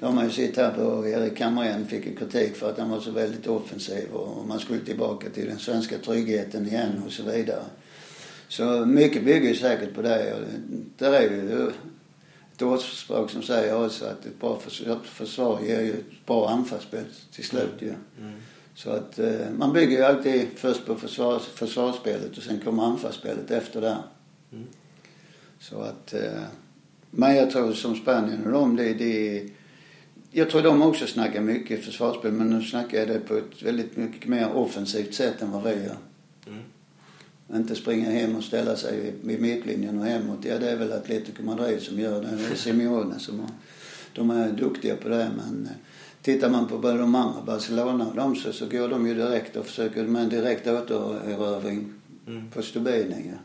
Det 0.00 0.06
har 0.06 0.12
man 0.12 0.24
ju 0.24 0.30
sett 0.30 0.56
här 0.56 0.70
på 0.72 1.08
Erik 1.08 1.40
Hamrén 1.40 1.86
fick 1.86 2.06
ju 2.06 2.16
kritik 2.16 2.56
för 2.56 2.70
att 2.70 2.78
han 2.78 2.90
var 2.90 3.00
så 3.00 3.10
väldigt 3.10 3.46
offensiv 3.46 4.08
och 4.12 4.46
man 4.46 4.60
skulle 4.60 4.80
tillbaka 4.80 5.30
till 5.30 5.46
den 5.46 5.58
svenska 5.58 5.98
tryggheten 5.98 6.66
igen 6.66 7.02
och 7.06 7.12
så 7.12 7.22
vidare. 7.22 7.62
Så 8.48 8.86
mycket 8.86 9.24
bygger 9.24 9.48
ju 9.48 9.56
säkert 9.56 9.94
på 9.94 10.02
det. 10.02 10.34
Och 10.34 10.40
det 10.98 11.04
där 11.06 11.12
är 11.12 11.30
ju 11.30 11.68
ett 12.56 12.62
ordspråk 12.62 13.30
som 13.30 13.42
säger 13.42 13.84
också 13.86 14.04
att 14.04 14.26
ett 14.26 14.40
bra 14.40 14.58
förs- 14.60 14.82
försvar 15.04 15.60
ger 15.66 15.80
ju 15.80 15.90
ett 15.92 16.26
bra 16.26 16.48
anfallsspel 16.48 17.04
till 17.32 17.44
slut 17.44 17.74
ju. 17.78 17.88
Mm. 18.18 18.32
Så 18.82 18.90
att 18.90 19.18
eh, 19.18 19.50
man 19.58 19.72
bygger 19.72 19.96
ju 19.96 20.04
alltid 20.04 20.46
först 20.56 20.86
på 20.86 20.94
försvars, 20.94 21.42
försvarsspelet 21.42 22.36
och 22.36 22.42
sen 22.42 22.60
kommer 22.60 22.82
anfallsspelet 22.82 23.50
efter 23.50 23.80
det. 23.80 23.96
Mm. 24.52 24.64
Så 25.58 25.80
att... 25.80 26.14
Eh, 26.14 26.42
men 27.10 27.36
jag 27.36 27.50
tror 27.50 27.72
som 27.72 27.96
Spanien 27.96 28.46
och 28.46 28.52
de, 28.52 28.76
det, 28.76 28.94
det... 28.94 29.48
Jag 30.30 30.50
tror 30.50 30.62
de 30.62 30.82
också 30.82 31.06
snackar 31.06 31.40
mycket 31.40 31.84
försvarsspel 31.84 32.32
men 32.32 32.50
nu 32.50 32.62
snackar 32.62 32.98
jag 32.98 33.08
det 33.08 33.20
på 33.20 33.34
ett 33.36 33.62
väldigt 33.62 33.96
mycket 33.96 34.28
mer 34.28 34.52
offensivt 34.52 35.14
sätt 35.14 35.42
än 35.42 35.50
vad 35.50 35.62
vi 35.62 35.70
gör. 35.70 35.96
Mm. 36.46 36.62
Inte 37.54 37.74
springa 37.74 38.10
hem 38.10 38.36
och 38.36 38.44
ställa 38.44 38.76
sig 38.76 39.00
vid- 39.00 39.14
vid 39.22 39.40
mittlinjen 39.40 39.98
och 39.98 40.06
hemåt. 40.06 40.38
Ja, 40.44 40.58
det 40.58 40.70
är 40.70 40.76
väl 40.76 40.92
Atletico 40.92 41.42
Madrid 41.42 41.82
som 41.82 41.98
gör 42.00 42.22
det. 42.22 42.28
Det 42.36 42.52
är 42.52 42.56
Simeone 42.56 43.18
som 43.18 43.40
har, 43.40 43.50
De 44.14 44.30
är 44.30 44.52
duktiga 44.52 44.96
på 44.96 45.08
det 45.08 45.30
men 45.36 45.66
eh, 45.70 45.76
tittar 46.22 46.48
man 46.50 46.68
på 46.68 46.78
både 46.78 46.98
de 46.98 47.14
andra, 47.14 47.42
Barcelona 47.46 48.06
och 48.06 48.16
de 48.16 48.36
så, 48.36 48.52
så 48.52 48.66
går 48.66 48.88
de 48.88 49.06
ju 49.06 49.14
direkt 49.14 49.56
och 49.56 49.66
försöker 49.66 50.02
med 50.02 50.22
en 50.22 50.28
direkt 50.28 50.66
återerövring 50.66 51.92
Mm. 52.26 52.50
på 52.54 52.62
Stubini. 52.62 53.24
Ja. 53.26 53.38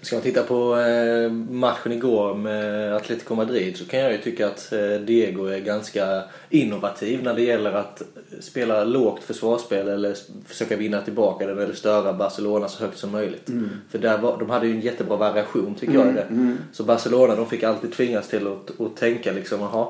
Ska 0.00 0.16
man 0.16 0.22
titta 0.22 0.42
på 0.42 0.76
eh, 0.78 1.30
matchen 1.32 1.92
igår 1.92 2.34
med 2.34 2.94
Atletico 2.96 3.34
Madrid 3.34 3.76
så 3.76 3.84
kan 3.84 4.00
jag 4.00 4.12
ju 4.12 4.18
tycka 4.18 4.46
att 4.46 4.72
eh, 4.72 5.00
Diego 5.06 5.46
är 5.46 5.60
ganska 5.60 6.22
innovativ 6.50 7.22
när 7.22 7.34
det 7.34 7.42
gäller 7.42 7.72
att 7.72 8.02
spela 8.40 8.84
lågt 8.84 9.22
försvarsspel 9.22 9.88
eller 9.88 10.16
försöka 10.46 10.76
vinna 10.76 11.00
tillbaka 11.02 11.46
det 11.46 11.52
eller 11.62 11.74
störa 11.74 12.12
Barcelona 12.12 12.68
så 12.68 12.84
högt 12.84 12.98
som 12.98 13.10
möjligt. 13.10 13.50
För 13.90 13.98
där 13.98 14.18
var, 14.18 14.38
de 14.38 14.50
hade 14.50 14.66
ju 14.66 14.72
en 14.72 14.80
jättebra 14.80 15.16
variation 15.16 15.74
tycker 15.74 15.94
jag 15.94 16.08
i 16.08 16.12
det. 16.12 16.56
Så 16.72 16.84
Barcelona 16.84 17.34
de 17.36 17.46
fick 17.46 17.62
alltid 17.62 17.92
tvingas 17.92 18.28
till 18.28 18.46
att, 18.46 18.80
att 18.80 18.96
tänka 18.96 19.32
liksom, 19.32 19.60
jaha, 19.60 19.86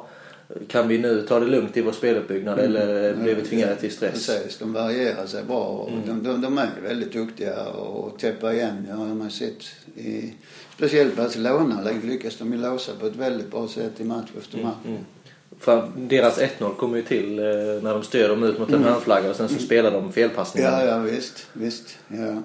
kan 0.69 0.89
vi 0.89 0.99
nu 0.99 1.23
ta 1.23 1.41
det 1.41 1.47
lugnt 1.47 1.77
i 1.77 1.81
vår 1.81 1.93
speluppbyggnad 1.93 2.59
eller 2.59 3.15
blir 3.15 3.35
vi 3.35 3.43
tvingade 3.43 3.77
till 3.77 3.93
stress? 3.93 4.13
Precis, 4.13 4.59
de 4.59 4.73
varierar 4.73 5.27
sig 5.27 5.45
bra 5.45 5.65
och 5.65 5.91
de, 6.07 6.23
de, 6.23 6.41
de 6.41 6.59
är 6.59 6.71
väldigt 6.83 7.13
duktiga 7.13 7.55
att 7.55 8.19
täppa 8.19 8.55
igen. 8.55 8.87
Ja, 8.91 8.95
har 8.95 9.07
man 9.07 9.31
sett 9.31 9.65
i, 9.97 10.33
speciellt 10.77 11.17
Barcelona 11.17 11.91
lyckas 12.03 12.37
de 12.37 12.53
ju 12.53 12.59
låsa 12.59 12.93
på 13.01 13.07
ett 13.07 13.17
väldigt 13.17 13.51
bra 13.51 13.69
sätt 13.69 14.01
i 14.01 14.05
match 14.05 14.31
efter 14.39 14.59
match. 14.59 14.75
Mm. 14.87 15.05
För 15.59 15.91
deras 15.97 16.39
1-0 16.39 16.75
kommer 16.75 16.97
ju 16.97 17.03
till 17.03 17.39
eh, 17.39 17.45
när 17.83 17.93
de 17.93 18.03
styr 18.03 18.29
dem 18.29 18.43
ut 18.43 18.59
mot 18.59 18.73
en 18.73 18.85
hörnflagga 18.85 19.31
och 19.31 19.37
sen 19.37 19.49
så 19.49 19.59
spelar 19.59 19.91
de 19.91 20.13
felpassningar. 20.13 20.87
Ja, 20.87 20.87
ja 20.87 20.99
visst, 20.99 21.47
visst. 21.53 21.99
Ja. 22.09 22.43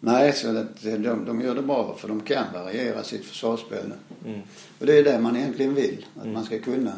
Nej, 0.00 0.32
så 0.32 0.56
att 0.56 0.82
de, 0.82 1.24
de 1.26 1.40
gör 1.40 1.54
det 1.54 1.62
bra 1.62 1.96
för 1.98 2.08
de 2.08 2.20
kan 2.20 2.44
variera 2.54 3.02
sitt 3.02 3.24
försvarsspel. 3.24 3.92
Mm. 4.26 4.40
Och 4.78 4.86
det 4.86 4.98
är 4.98 5.04
det 5.04 5.18
man 5.18 5.36
egentligen 5.36 5.74
vill, 5.74 6.06
att 6.20 6.28
man 6.28 6.44
ska 6.44 6.58
kunna. 6.58 6.92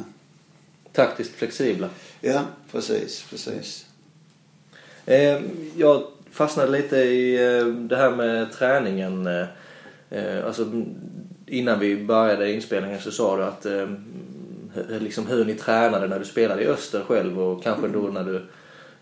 Taktiskt 0.94 1.34
flexibla. 1.34 1.88
Ja, 2.20 2.42
precis, 2.72 3.26
precis. 3.30 3.86
Eh, 5.06 5.40
jag 5.76 6.02
fastnade 6.30 6.70
lite 6.70 6.96
i 6.96 7.34
eh, 7.34 7.66
det 7.66 7.96
här 7.96 8.10
med 8.10 8.52
träningen. 8.52 9.26
Eh, 10.10 10.46
alltså, 10.46 10.62
mm, 10.62 10.94
innan 11.46 11.80
vi 11.80 12.04
började 12.04 12.52
inspelningen 12.52 13.00
så 13.00 13.10
sa 13.10 13.36
du 13.36 13.44
att 13.44 13.66
eh, 13.66 13.88
liksom 15.00 15.26
hur 15.26 15.44
ni 15.44 15.54
tränade 15.54 16.06
när 16.06 16.18
du 16.18 16.24
spelade 16.24 16.62
i 16.62 16.66
Öster 16.66 17.00
själv 17.00 17.40
och 17.40 17.62
kanske 17.62 17.88
då 17.88 18.00
när 18.00 18.24
du 18.24 18.42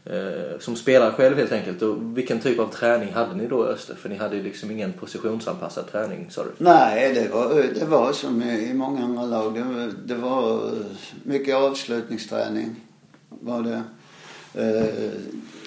Eh, 0.04 0.58
som 0.58 0.76
spelare 0.76 1.12
själv 1.12 1.36
helt 1.36 1.52
enkelt. 1.52 1.82
Och 1.82 2.18
vilken 2.18 2.40
typ 2.40 2.58
av 2.58 2.72
träning 2.72 3.12
hade 3.12 3.34
ni 3.34 3.46
då 3.46 3.64
i 3.66 3.68
Öster? 3.68 3.94
För 3.94 4.08
ni 4.08 4.16
hade 4.16 4.36
ju 4.36 4.42
liksom 4.42 4.70
ingen 4.70 4.92
positionsanpassad 4.92 5.92
träning 5.92 6.26
sa 6.30 6.44
du. 6.44 6.50
Nej, 6.58 7.14
det 7.14 7.28
var, 7.28 7.54
det 7.74 7.84
var 7.84 8.12
som 8.12 8.42
i 8.42 8.74
många 8.74 9.04
andra 9.04 9.24
lag. 9.24 9.54
Det 9.54 9.62
var, 9.62 9.92
det 10.04 10.14
var 10.14 10.66
eh, 10.66 10.72
mycket 11.22 11.54
avslutningsträning. 11.54 12.76
Var 13.28 13.62
det. 13.62 13.82
Eh, 14.54 15.10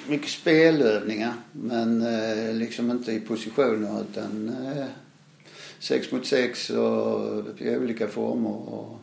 mycket 0.08 0.30
spelövningar, 0.30 1.34
men 1.52 2.02
eh, 2.02 2.54
liksom 2.54 2.92
inte 2.92 3.12
i 3.12 3.20
positioner 3.20 4.02
utan 4.12 4.50
eh, 4.50 4.86
sex 5.80 6.12
mot 6.12 6.26
sex 6.26 6.70
och 6.70 7.44
i 7.58 7.78
olika 7.78 8.08
former. 8.08 8.50
Och, 8.50 9.00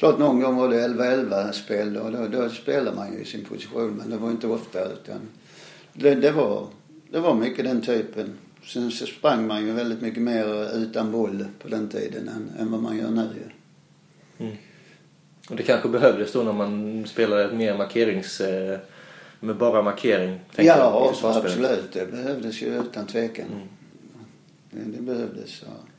klart 0.00 0.18
någon 0.18 0.40
gång 0.40 0.56
var 0.56 0.68
det 0.68 0.88
11-11 0.88 1.52
spel 1.52 1.96
och 1.96 2.12
då, 2.12 2.26
då 2.26 2.48
spelar 2.48 2.94
man 2.94 3.12
ju 3.12 3.18
i 3.18 3.24
sin 3.24 3.44
position 3.44 3.94
men 3.98 4.10
det 4.10 4.16
var 4.16 4.30
inte 4.30 4.46
ofta 4.46 4.84
utan 4.84 5.20
det, 5.92 6.14
det, 6.14 6.30
var, 6.30 6.66
det 7.10 7.20
var 7.20 7.34
mycket 7.34 7.64
den 7.64 7.82
typen. 7.82 8.38
Sen 8.64 8.90
så 8.90 9.06
sprang 9.06 9.46
man 9.46 9.66
ju 9.66 9.72
väldigt 9.72 10.00
mycket 10.00 10.22
mer 10.22 10.76
utan 10.76 11.12
boll 11.12 11.44
på 11.62 11.68
den 11.68 11.88
tiden 11.88 12.28
än, 12.28 12.50
än 12.58 12.70
vad 12.70 12.82
man 12.82 12.98
gör 12.98 13.10
nu 13.10 13.28
ju. 14.38 14.56
Och 15.50 15.56
det 15.56 15.62
kanske 15.62 15.88
behövdes 15.88 16.32
då 16.32 16.42
när 16.42 16.52
man 16.52 17.04
spelade 17.06 17.44
ett 17.44 17.54
mer 17.54 17.78
markerings... 17.78 18.40
Eh, 18.40 18.78
med 19.40 19.56
bara 19.56 19.82
markering? 19.82 20.40
jag, 20.56 20.66
Ja, 20.66 21.10
försvarsspelet. 21.12 21.58
absolut. 21.58 21.92
Det 21.92 22.12
behövdes 22.12 22.62
ju 22.62 22.80
utan 22.80 23.06
tvekan. 23.06 23.46
Mm. 23.46 23.68
Det, 24.70 24.96
det 24.96 25.02
behövdes. 25.02 25.62
Ja. 25.62 25.89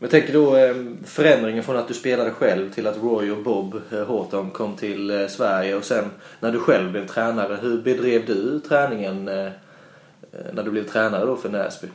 Men 0.00 0.06
jag 0.06 0.10
tänker 0.10 0.32
då 0.32 0.56
eh, 0.56 0.74
förändringen 1.04 1.64
från 1.64 1.76
att 1.76 1.88
du 1.88 1.94
spelade 1.94 2.30
själv 2.30 2.72
till 2.72 2.86
att 2.86 2.96
Roy 2.96 3.30
och 3.30 3.42
Bob 3.42 3.80
eh, 3.92 4.04
Horton 4.04 4.50
kom 4.50 4.76
till 4.76 5.10
eh, 5.10 5.26
Sverige 5.26 5.74
och 5.74 5.84
sen 5.84 6.04
när 6.40 6.52
du 6.52 6.58
själv 6.58 6.90
blev 6.90 7.06
tränare. 7.06 7.58
Hur 7.62 7.82
bedrev 7.82 8.26
du 8.26 8.60
träningen 8.60 9.24
när 10.52 10.62
du 10.64 10.70
blev 10.70 10.84
tränare 10.84 11.26
då 11.26 11.36
för 11.36 11.48
Näsby? 11.48 11.88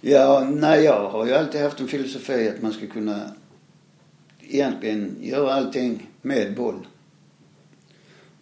Ja, 0.00 0.46
nej, 0.50 0.84
jag 0.84 1.08
har 1.08 1.26
ju 1.26 1.34
alltid 1.34 1.60
haft 1.60 1.80
en 1.80 1.88
filosofi 1.88 2.48
att 2.48 2.62
man 2.62 2.72
ska 2.72 2.86
kunna 2.86 3.20
egentligen 4.40 5.16
göra 5.20 5.54
allting 5.54 6.10
med 6.22 6.54
boll. 6.54 6.86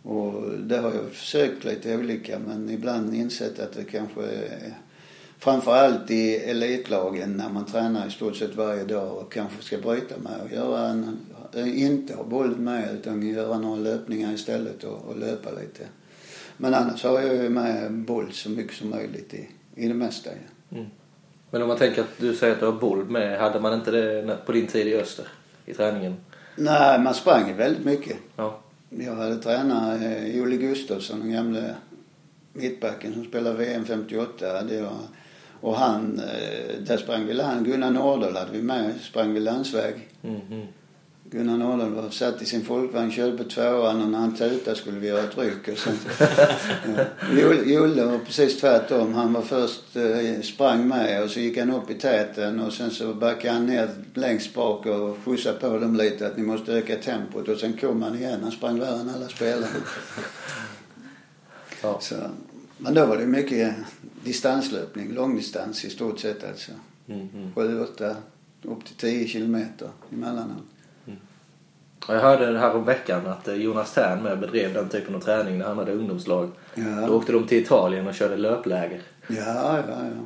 Och 0.02 0.58
det 0.58 0.78
har 0.78 0.92
jag 0.92 1.12
försökt 1.12 1.64
lite 1.64 1.96
olika 1.96 2.38
men 2.38 2.70
ibland 2.70 3.14
insett 3.14 3.60
att 3.60 3.72
det 3.72 3.84
kanske 3.84 4.22
är 4.22 4.74
framförallt 5.44 6.10
i 6.10 6.36
elitlagen 6.36 7.32
när 7.36 7.48
man 7.48 7.64
tränar 7.64 8.06
i 8.06 8.10
stort 8.10 8.36
sett 8.36 8.54
varje 8.54 8.84
dag 8.84 9.18
och 9.18 9.32
kanske 9.32 9.62
ska 9.62 9.78
bryta 9.78 10.14
med 10.18 10.40
och 10.44 10.52
göra 10.52 10.88
en, 10.88 11.18
inte 11.66 12.14
ha 12.14 12.24
bollen 12.24 12.64
med 12.64 12.94
utan 12.94 13.22
göra 13.22 13.58
några 13.58 13.76
löpningar 13.76 14.32
istället 14.32 14.84
och, 14.84 15.04
och 15.08 15.18
löpa 15.18 15.50
lite. 15.50 15.84
Men 16.56 16.74
annars 16.74 17.04
har 17.04 17.20
jag 17.20 17.34
ju 17.34 17.48
med 17.48 17.92
boll 17.92 18.32
så 18.32 18.50
mycket 18.50 18.76
som 18.76 18.90
möjligt 18.90 19.34
i, 19.34 19.48
i 19.74 19.88
det 19.88 19.94
mesta. 19.94 20.30
Ja. 20.68 20.78
Men 21.50 21.62
om 21.62 21.68
man 21.68 21.78
tänker 21.78 22.02
att 22.02 22.18
du 22.18 22.34
säger 22.34 22.52
att 22.52 22.60
du 22.60 22.66
har 22.66 22.72
boll 22.72 23.04
med. 23.04 23.38
Hade 23.38 23.60
man 23.60 23.74
inte 23.74 23.90
det 23.90 24.38
på 24.46 24.52
din 24.52 24.66
tid 24.66 24.86
i 24.86 24.96
Öster? 24.96 25.28
I 25.66 25.74
träningen? 25.74 26.16
Nej, 26.56 27.00
man 27.00 27.14
sprang 27.14 27.56
väldigt 27.56 27.84
mycket. 27.84 28.16
Ja. 28.36 28.60
Jag 28.90 29.14
hade 29.14 29.36
tränat 29.36 30.02
eh, 30.02 30.42
Olle 30.42 30.56
Gustafsson, 30.56 31.20
den 31.20 31.32
gamle 31.32 31.74
mittbacken 32.52 33.12
som 33.12 33.24
spelade 33.24 33.56
VM 33.56 33.84
58. 33.84 34.46
Hade 34.52 34.74
jag. 34.74 34.92
Och 35.64 35.76
han, 35.76 36.18
eh, 36.20 36.84
där 36.86 36.96
sprang 36.96 37.26
vi 37.26 37.34
land. 37.34 37.66
Gunnar 37.66 37.90
Nordahl 37.90 38.36
hade 38.36 38.52
vi 38.52 38.62
med, 38.62 38.94
sprang 39.02 39.34
vi 39.34 39.40
landsväg. 39.40 39.94
Mhm. 40.22 40.66
Gunnar 41.30 41.56
Nordahl 41.56 41.90
var 41.90 42.10
satt 42.10 42.42
i 42.42 42.44
sin 42.44 42.64
folkvagn, 42.64 43.10
körde 43.10 43.36
på 43.36 43.44
tvåan 43.44 44.02
och 44.02 44.08
när 44.08 44.18
han 44.18 44.34
tutade 44.34 44.76
skulle 44.76 44.98
vi 44.98 45.08
göra 45.08 45.22
ett 45.22 45.38
ryck. 45.38 45.68
Och 45.68 45.78
sen, 45.78 45.98
ja. 47.36 47.52
Jolle 47.64 48.04
var 48.04 48.18
precis 48.18 48.60
tvärtom. 48.60 49.14
Han 49.14 49.32
var 49.32 49.42
först, 49.42 49.96
eh, 49.96 50.42
sprang 50.42 50.88
med 50.88 51.22
och 51.22 51.30
så 51.30 51.40
gick 51.40 51.58
han 51.58 51.70
upp 51.70 51.90
i 51.90 51.94
täten 51.94 52.60
och 52.60 52.72
sen 52.72 52.90
så 52.90 53.14
backade 53.14 53.54
han 53.54 53.66
ner 53.66 53.88
längst 54.14 54.54
bak 54.54 54.86
och 54.86 55.18
skjutsade 55.24 55.58
på 55.58 55.78
dem 55.78 55.96
lite 55.96 56.26
att 56.26 56.36
ni 56.36 56.42
måste 56.42 56.72
öka 56.72 56.96
tempot 56.96 57.48
och 57.48 57.58
sen 57.58 57.72
kom 57.72 58.02
han 58.02 58.18
igen. 58.18 58.40
Han 58.42 58.52
sprang 58.52 58.80
värre 58.80 59.00
än 59.00 59.10
alla 59.14 59.28
spelare. 59.28 59.70
Ja. 61.82 61.98
Så, 62.00 62.14
men 62.84 62.94
då 62.94 63.06
var 63.06 63.16
det 63.16 63.26
mycket 63.26 63.74
distanslöpning, 64.24 65.12
långdistans 65.12 65.84
i 65.84 65.90
stort 65.90 66.18
sett 66.18 66.44
alltså. 66.44 66.72
Mhm. 67.06 67.52
Sju, 67.54 67.80
åtta, 67.80 68.16
upp 68.62 68.84
till 68.84 68.96
tio 68.96 69.26
kilometer 69.26 69.88
emellanåt. 70.12 70.64
Och 72.08 72.14
Jag 72.14 72.20
hörde 72.20 72.52
det 72.52 72.58
här 72.58 72.76
om 72.76 72.84
veckan 72.84 73.26
att 73.26 73.48
eh, 73.48 73.54
Jonas 73.54 73.94
Tern 73.94 74.22
med 74.22 74.40
bedrev 74.40 74.74
den 74.74 74.88
typen 74.88 75.14
av 75.14 75.20
träning 75.20 75.58
när 75.58 75.66
han 75.66 75.78
hade 75.78 75.92
ungdomslag. 75.92 76.50
Ja. 76.74 77.06
Då 77.06 77.16
åkte 77.16 77.32
de 77.32 77.46
till 77.46 77.62
Italien 77.62 78.06
och 78.06 78.14
körde 78.14 78.36
löpläger. 78.36 79.00
Ja, 79.28 79.78
ja, 79.78 79.84
ja. 79.88 80.24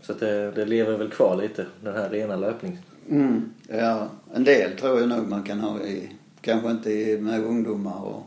Så 0.00 0.12
det, 0.12 0.50
det 0.50 0.64
lever 0.64 0.98
väl 0.98 1.10
kvar 1.10 1.36
lite, 1.36 1.66
den 1.80 1.94
här 1.94 2.10
rena 2.10 2.36
löpningen. 2.36 2.78
Mm, 3.10 3.52
ja, 3.68 4.08
en 4.34 4.44
del 4.44 4.78
tror 4.78 5.00
jag 5.00 5.08
nog 5.08 5.28
man 5.28 5.42
kan 5.42 5.60
ha 5.60 5.80
i, 5.80 6.10
kanske 6.40 6.70
inte 6.70 6.90
i, 6.90 7.18
med 7.18 7.44
ungdomar 7.44 8.02
och, 8.04 8.24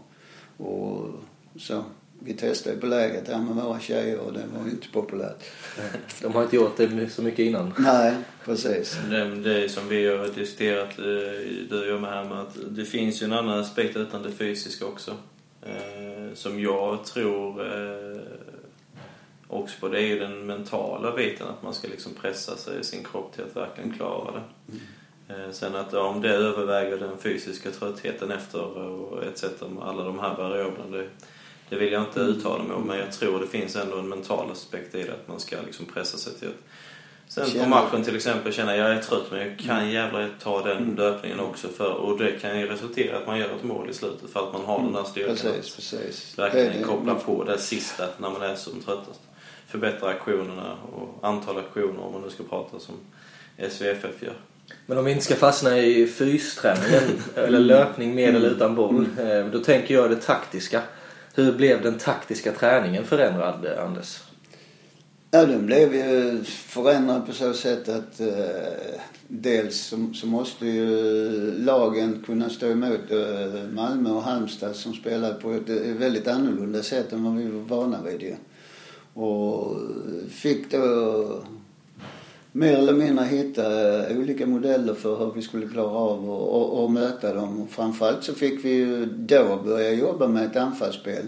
och 0.57 1.09
så. 1.55 1.83
Vi 2.19 2.33
testade 2.33 2.77
på 2.77 2.85
läget 2.85 3.27
här 3.27 3.37
med 3.37 3.63
våra 3.63 3.79
tjejer 3.79 4.19
och 4.19 4.33
det 4.33 4.43
var 4.57 4.65
ju 4.65 4.71
inte 4.71 4.87
populärt. 4.87 5.43
De 6.21 6.33
har 6.33 6.43
inte 6.43 6.55
gjort 6.55 6.77
det 6.77 7.09
så 7.09 7.21
mycket 7.21 7.39
innan. 7.39 7.73
Nej, 7.77 8.15
precis. 8.45 8.97
Det, 9.09 9.35
det 9.35 9.63
är 9.63 9.67
som 9.67 9.87
vi 9.87 10.07
har 10.07 10.27
diskuterat, 10.27 10.99
eh, 10.99 11.05
du 11.69 11.81
och 11.81 11.87
jag 11.87 12.01
med 12.01 12.09
här, 12.09 12.25
med 12.25 12.39
att 12.39 12.57
det 12.67 12.85
finns 12.85 13.21
ju 13.21 13.25
en 13.25 13.33
annan 13.33 13.59
aspekt 13.59 13.97
utan 13.97 14.23
det 14.23 14.31
fysiska 14.31 14.85
också. 14.85 15.11
Eh, 15.61 16.33
som 16.33 16.59
jag 16.59 17.05
tror 17.05 17.65
eh, 17.65 18.21
också 19.47 19.79
på, 19.79 19.87
det 19.87 19.99
är 19.99 20.07
ju 20.07 20.19
den 20.19 20.45
mentala 20.45 21.15
biten, 21.15 21.47
att 21.47 21.63
man 21.63 21.73
ska 21.73 21.87
liksom 21.87 22.13
pressa 22.13 22.55
sig 22.55 22.79
i 22.79 22.83
sin 22.83 23.03
kropp 23.03 23.33
till 23.33 23.43
att 23.43 23.55
verkligen 23.55 23.93
klara 23.93 24.31
det. 24.31 24.43
Eh, 25.33 25.51
sen 25.51 25.75
att 25.75 25.93
om 25.93 26.21
det 26.21 26.29
överväger 26.29 26.97
den 26.97 27.17
fysiska 27.17 27.71
tröttheten 27.71 28.31
efter 28.31 28.61
och 28.77 29.23
etc. 29.23 29.43
med 29.69 29.83
alla 29.83 30.03
de 30.03 30.19
här 30.19 30.37
variablerna, 30.37 31.03
det, 31.69 31.75
vill 31.75 31.91
jag 31.93 32.01
inte 32.01 32.19
uttala 32.19 32.63
mig 32.63 32.75
om, 32.75 32.83
men 32.83 32.97
jag 32.99 33.11
tror 33.11 33.39
det 33.39 33.47
finns 33.47 33.75
ändå 33.75 33.97
en 33.97 34.09
mental 34.09 34.51
aspekt 34.51 34.95
i 34.95 35.03
det, 35.03 35.11
att 35.11 35.27
man 35.27 35.39
ska 35.39 35.55
liksom 35.65 35.85
pressa 35.85 36.17
sig 36.17 36.33
till 36.33 36.47
att 36.47 36.53
Sen 37.29 37.63
på 37.63 37.69
matchen 37.69 38.03
till 38.03 38.15
exempel 38.15 38.53
känna 38.53 38.75
jag 38.77 38.91
är 38.91 39.01
trött 39.01 39.23
men 39.31 39.39
jag 39.39 39.59
kan 39.59 39.89
jävlar 39.91 40.29
ta 40.43 40.61
den 40.63 40.95
löpningen 40.97 41.39
också 41.39 41.67
för 41.67 41.93
och 41.93 42.17
det 42.17 42.31
kan 42.41 42.59
ju 42.59 42.67
resultera 42.67 43.13
i 43.13 43.21
att 43.21 43.27
man 43.27 43.39
gör 43.39 43.45
ett 43.45 43.63
mål 43.63 43.89
i 43.89 43.93
slutet 43.93 44.29
för 44.29 44.47
att 44.47 44.53
man 44.53 44.65
har 44.65 44.79
den 44.79 44.93
där 44.93 45.03
styrkan. 45.03 45.35
Precis, 45.35 45.75
precis. 45.75 46.37
Verkligen 46.39 46.77
Det- 46.77 46.83
koppla 46.83 47.15
på 47.15 47.43
det 47.43 47.57
sista 47.57 48.05
när 48.17 48.29
man 48.29 48.41
är 48.41 48.55
som 48.55 48.81
tröttast. 48.81 49.19
Förbättra 49.67 50.09
aktionerna 50.09 50.77
och 50.95 51.27
antal 51.27 51.57
aktioner 51.57 51.99
om 52.03 52.13
man 52.13 52.21
nu 52.21 52.29
ska 52.29 52.43
prata 52.43 52.79
som 52.79 52.95
SVFF 53.57 54.21
gör. 54.23 54.33
Men 54.85 54.97
om 54.97 55.05
vi 55.05 55.11
inte 55.11 55.23
ska 55.23 55.35
fastna 55.35 55.77
i 55.77 56.07
fysträningen, 56.07 57.03
eller 57.35 57.59
löpning 57.59 58.15
med 58.15 58.35
eller 58.35 58.49
utan 58.49 58.75
boll. 58.75 59.05
eh, 59.19 59.45
Då 59.45 59.59
tänker 59.59 59.93
jag 59.93 60.09
det 60.09 60.15
taktiska. 60.15 60.81
Hur 61.37 61.53
blev 61.53 61.81
den 61.81 61.97
taktiska 61.97 62.51
träningen 62.51 63.05
förändrad, 63.05 63.65
Anders? 63.65 64.23
Ja, 65.31 65.45
den 65.45 65.65
blev 65.65 65.95
ju 65.95 66.43
förändrad 66.43 67.25
på 67.25 67.33
så 67.33 67.53
sätt 67.53 67.89
att 67.89 68.19
eh, 68.19 68.99
dels 69.27 69.81
så, 69.81 70.09
så 70.13 70.27
måste 70.27 70.65
ju 70.65 71.63
lagen 71.63 72.23
kunna 72.25 72.49
stå 72.49 72.67
emot 72.67 73.11
eh, 73.11 73.69
Malmö 73.71 74.09
och 74.09 74.23
Halmstad 74.23 74.75
som 74.75 74.93
spelar 74.93 75.33
på 75.33 75.51
ett 75.51 75.69
eh, 75.69 75.75
väldigt 75.75 76.27
annorlunda 76.27 76.83
sätt 76.83 77.13
än 77.13 77.23
vad 77.23 77.35
vi 77.35 77.47
var 77.47 77.77
vana 77.77 78.01
vid 78.01 78.21
ju. 78.21 78.35
Och 79.13 79.77
fick 80.29 80.71
då 80.71 81.43
mer 82.57 82.77
eller 82.77 82.93
mindre 82.93 83.25
hitta 83.25 84.07
eh, 84.09 84.17
olika 84.17 84.45
modeller 84.45 84.93
för 84.93 85.17
hur 85.17 85.31
vi 85.31 85.41
skulle 85.41 85.67
klara 85.67 85.89
av 85.89 86.29
och, 86.29 86.61
och, 86.61 86.83
och 86.83 86.91
möta 86.91 87.33
dem. 87.33 87.61
Och 87.61 87.69
framförallt 87.69 88.23
så 88.23 88.33
fick 88.33 88.65
vi 88.65 88.69
ju 88.69 89.05
då 89.05 89.61
börja 89.65 89.91
jobba 89.91 90.27
med 90.27 90.45
ett 90.45 90.55
anfallsspel 90.55 91.25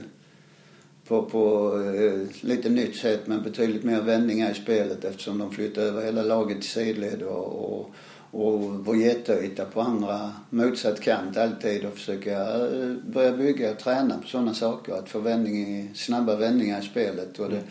på, 1.08 1.24
på 1.24 1.74
eh, 1.96 2.48
lite 2.48 2.70
nytt 2.70 2.96
sätt 2.96 3.28
med 3.28 3.44
betydligt 3.44 3.84
mer 3.84 4.02
vändningar 4.02 4.52
i 4.52 4.54
spelet 4.54 5.06
eftersom 5.06 5.38
de 5.38 5.52
flyttade 5.52 5.88
över 5.88 6.06
hela 6.06 6.24
laget 6.24 6.62
till 6.62 6.70
sidled 6.70 7.22
och, 7.22 7.46
och, 7.46 7.92
och 8.32 8.86
vår 8.86 8.98
jätteyta 8.98 9.66
på 9.66 9.82
andra 9.82 10.32
motsatt 10.50 11.02
kant 11.02 11.38
alltid 11.38 11.86
och 11.86 11.94
försöka 11.94 12.42
eh, 12.42 12.94
börja 13.08 13.32
bygga 13.32 13.72
och 13.72 13.80
träna 13.80 14.18
på 14.18 14.28
sådana 14.28 14.54
saker. 14.54 14.94
Att 14.94 15.10
få 15.10 15.20
vändning 15.20 15.56
i, 15.56 15.90
snabba 15.96 16.36
vändningar 16.36 16.80
i 16.80 16.86
spelet. 16.86 17.40
Och 17.40 17.50
det, 17.50 17.62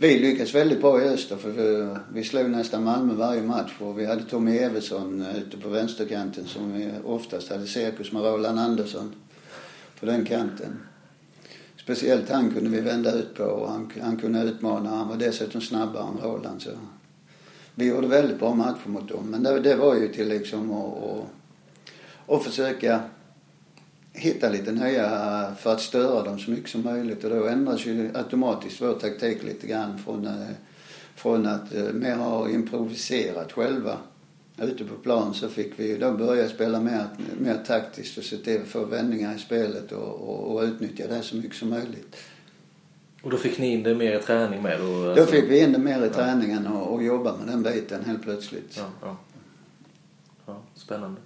vi 0.00 0.18
lyckades 0.18 0.54
väldigt 0.54 0.80
bra 0.80 1.02
i 1.02 1.08
Öster 1.08 1.36
för 1.36 1.98
vi, 2.12 2.24
slog 2.24 2.50
nästan 2.50 2.84
Malmö 2.84 3.14
varje 3.14 3.42
match 3.42 3.72
och 3.78 3.98
vi 3.98 4.06
hade 4.06 4.22
Tommy 4.22 4.58
Eversson 4.58 5.22
eh, 5.22 5.38
ute 5.38 5.56
på 5.56 5.68
vänsterkanten 5.68 6.46
som 6.46 6.72
vi 6.72 6.90
oftast 7.04 7.50
hade 7.50 7.66
cirkus 7.66 8.12
med 8.12 8.22
Roland 8.22 8.58
Andersson 8.58 9.14
på 10.00 10.06
den 10.06 10.24
kanten. 10.24 10.80
Speciellt 11.76 12.30
han 12.30 12.54
kunde 12.54 12.70
vi 12.70 12.80
vända 12.80 13.12
ut 13.12 13.34
på 13.34 13.44
och 13.44 13.68
han, 13.70 13.92
han 14.02 14.16
kunde 14.16 14.42
utmana. 14.42 14.90
Han 14.90 15.08
var 15.08 15.16
dessutom 15.16 15.60
snabbare 15.60 16.02
än 16.02 16.30
Roland. 16.30 16.62
Så. 16.62 16.70
Vi 17.74 17.86
gjorde 17.88 18.06
väldigt 18.06 18.38
bra 18.38 18.54
matcher 18.54 18.88
mot 18.88 19.08
dem. 19.08 19.30
Men 19.30 19.42
det, 19.42 19.60
det 19.60 19.74
var 19.74 19.94
ju 19.94 20.08
till 20.08 20.28
liksom 20.28 20.72
att 20.72 20.94
och, 20.94 21.26
och 22.26 22.44
försöka 22.44 23.00
hitta 24.12 24.48
lite 24.48 24.72
nya 24.72 25.54
för 25.58 25.72
att 25.72 25.80
störa 25.80 26.22
dem 26.22 26.38
så 26.38 26.50
mycket 26.50 26.70
som 26.70 26.82
möjligt. 26.82 27.24
Och 27.24 27.30
då 27.30 27.46
ändras 27.46 27.86
ju 27.86 28.10
automatiskt 28.14 28.80
vår 28.80 28.94
taktik 28.94 29.42
lite 29.42 29.66
grann 29.66 29.98
från, 29.98 30.26
eh, 30.26 30.48
från 31.14 31.46
att 31.46 31.74
eh, 31.74 31.92
mer 31.92 32.16
ha 32.16 32.48
improviserat 32.48 33.52
själva 33.52 33.98
ute 34.62 34.84
på 34.84 34.94
plan 34.94 35.34
så 35.34 35.48
fick 35.48 35.72
vi 35.76 35.88
ju 35.88 35.98
då 35.98 36.12
börja 36.12 36.48
spela 36.48 36.80
mer, 36.80 37.04
mer 37.38 37.58
taktiskt 37.66 38.18
och 38.18 38.24
se 38.24 38.36
till 38.36 38.60
att 38.60 38.68
få 38.68 38.84
vändningar 38.84 39.34
i 39.34 39.38
spelet 39.38 39.92
och, 39.92 40.28
och, 40.28 40.54
och 40.54 40.62
utnyttja 40.62 41.06
det 41.06 41.22
så 41.22 41.36
mycket 41.36 41.56
som 41.56 41.70
möjligt. 41.70 42.16
Och 43.22 43.30
då 43.30 43.36
fick 43.36 43.58
ni 43.58 43.72
in 43.72 43.82
det 43.82 43.94
mer 43.94 44.18
i 44.18 44.22
träning 44.22 44.62
med? 44.62 44.80
Då, 44.80 45.04
Då 45.04 45.10
alltså- 45.10 45.26
fick 45.26 45.50
vi 45.50 45.60
in 45.60 45.72
det 45.72 45.78
mer 45.78 46.06
i 46.06 46.08
träningen 46.08 46.66
och, 46.66 46.94
och 46.94 47.02
jobba 47.02 47.36
med 47.36 47.46
den 47.46 47.62
biten 47.62 48.04
helt 48.04 48.22
plötsligt. 48.22 48.76
Ja, 48.76 48.90
ja. 49.02 49.16
ja 50.46 50.56
spännande. 50.74 51.20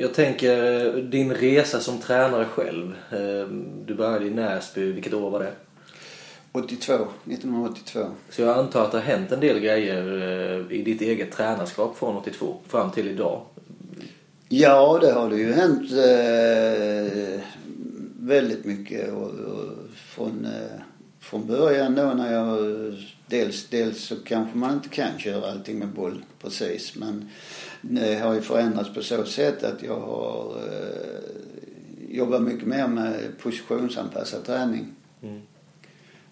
Jag 0.00 0.14
tänker 0.14 0.86
eh, 0.86 1.02
din 1.02 1.34
resa 1.34 1.80
som 1.80 1.98
tränare 1.98 2.44
själv. 2.44 2.94
Eh, 3.10 3.48
Du 3.86 3.94
började 3.94 4.26
i 4.26 4.30
Näsby, 4.30 4.92
vilket 4.92 5.14
år 5.14 5.30
var 5.30 5.40
det? 5.40 5.52
82, 6.52 6.92
1982. 7.24 8.06
Så 8.30 8.42
jag 8.42 8.58
antar 8.58 8.84
att 8.84 8.92
det 8.92 8.98
har 8.98 9.04
hänt 9.04 9.32
en 9.32 9.40
del 9.40 9.60
grejer 9.60 10.22
eh, 10.70 10.78
i 10.78 10.82
ditt 10.82 11.00
eget 11.00 11.32
tränarskap 11.32 11.98
från 11.98 12.16
82 12.16 12.56
fram 12.68 12.90
till 12.90 13.08
idag. 13.08 13.42
Ja, 14.48 14.98
det 15.00 15.12
har 15.12 15.30
det 15.30 15.36
ju 15.36 15.52
hänt 15.52 15.92
eh, 15.92 17.40
väldigt 18.20 18.64
mycket. 18.64 19.12
Och, 19.12 19.30
och 19.30 19.68
från, 19.94 20.44
eh, 20.44 20.80
från 21.20 21.46
början 21.46 21.94
då 21.94 22.02
när 22.02 22.32
jag... 22.32 22.58
Dels, 23.26 23.68
dels 23.68 24.04
så 24.04 24.16
kanske 24.24 24.58
man 24.58 24.74
inte 24.74 24.88
kan 24.88 25.18
köra 25.18 25.50
allting 25.50 25.78
med 25.78 25.88
boll 25.88 26.24
precis. 26.42 26.96
Men 26.96 27.28
det 27.80 28.18
har 28.18 28.34
ju 28.34 28.40
förändrats 28.40 28.94
på 28.94 29.02
så 29.02 29.24
sätt 29.24 29.64
att 29.64 29.82
jag 29.82 30.00
har 30.00 30.56
eh, 30.56 32.16
jobbat 32.16 32.42
mycket 32.42 32.66
mer 32.66 32.88
med 32.88 33.38
positionsanpassad 33.38 34.44
träning. 34.44 34.86
Mm. 35.22 35.40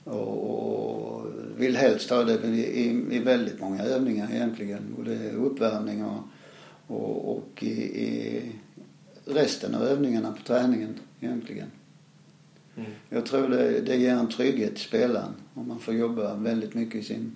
Och, 0.05 1.19
och 1.19 1.27
vill 1.57 1.77
helst 1.77 2.11
ha 2.11 2.25
det 2.25 2.47
i, 2.47 3.07
i 3.11 3.19
väldigt 3.19 3.61
många 3.61 3.83
övningar 3.83 4.29
egentligen. 4.33 4.95
Både 4.97 5.33
uppvärmning 5.33 6.05
och, 6.05 6.23
och, 6.87 7.37
och 7.37 7.63
i, 7.63 8.03
i 8.05 8.43
resten 9.25 9.75
av 9.75 9.83
övningarna 9.83 10.33
på 10.33 10.43
träningen 10.43 10.95
egentligen. 11.21 11.71
Mm. 12.77 12.91
Jag 13.09 13.27
tror 13.27 13.49
det, 13.49 13.81
det 13.81 13.97
ger 13.97 14.15
en 14.15 14.29
trygghet 14.29 14.75
till 14.75 14.85
spelaren 14.85 15.33
om 15.55 15.69
man 15.69 15.81
får 15.81 15.95
jobba 15.95 16.35
väldigt 16.35 16.75
mycket 16.75 16.95
i 16.95 17.03
sin 17.03 17.33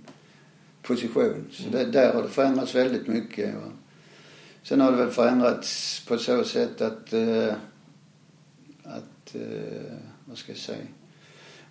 position. 0.83 1.45
Så 1.51 1.71
det, 1.71 1.85
där 1.85 2.15
har 2.15 2.23
det 2.23 2.29
förändrats 2.29 2.75
väldigt 2.75 3.07
mycket. 3.07 3.55
Och 3.57 3.73
sen 4.63 4.81
har 4.81 4.91
det 4.91 4.97
väl 4.97 5.11
förändrats 5.11 6.01
på 6.09 6.19
så 6.19 6.45
sätt 6.45 6.81
att, 6.81 7.13
eh, 7.13 7.55
att 8.83 9.35
eh, 9.35 9.93
vad 10.25 10.39
ska 10.39 10.53
jag 10.53 10.59
säga, 10.59 10.87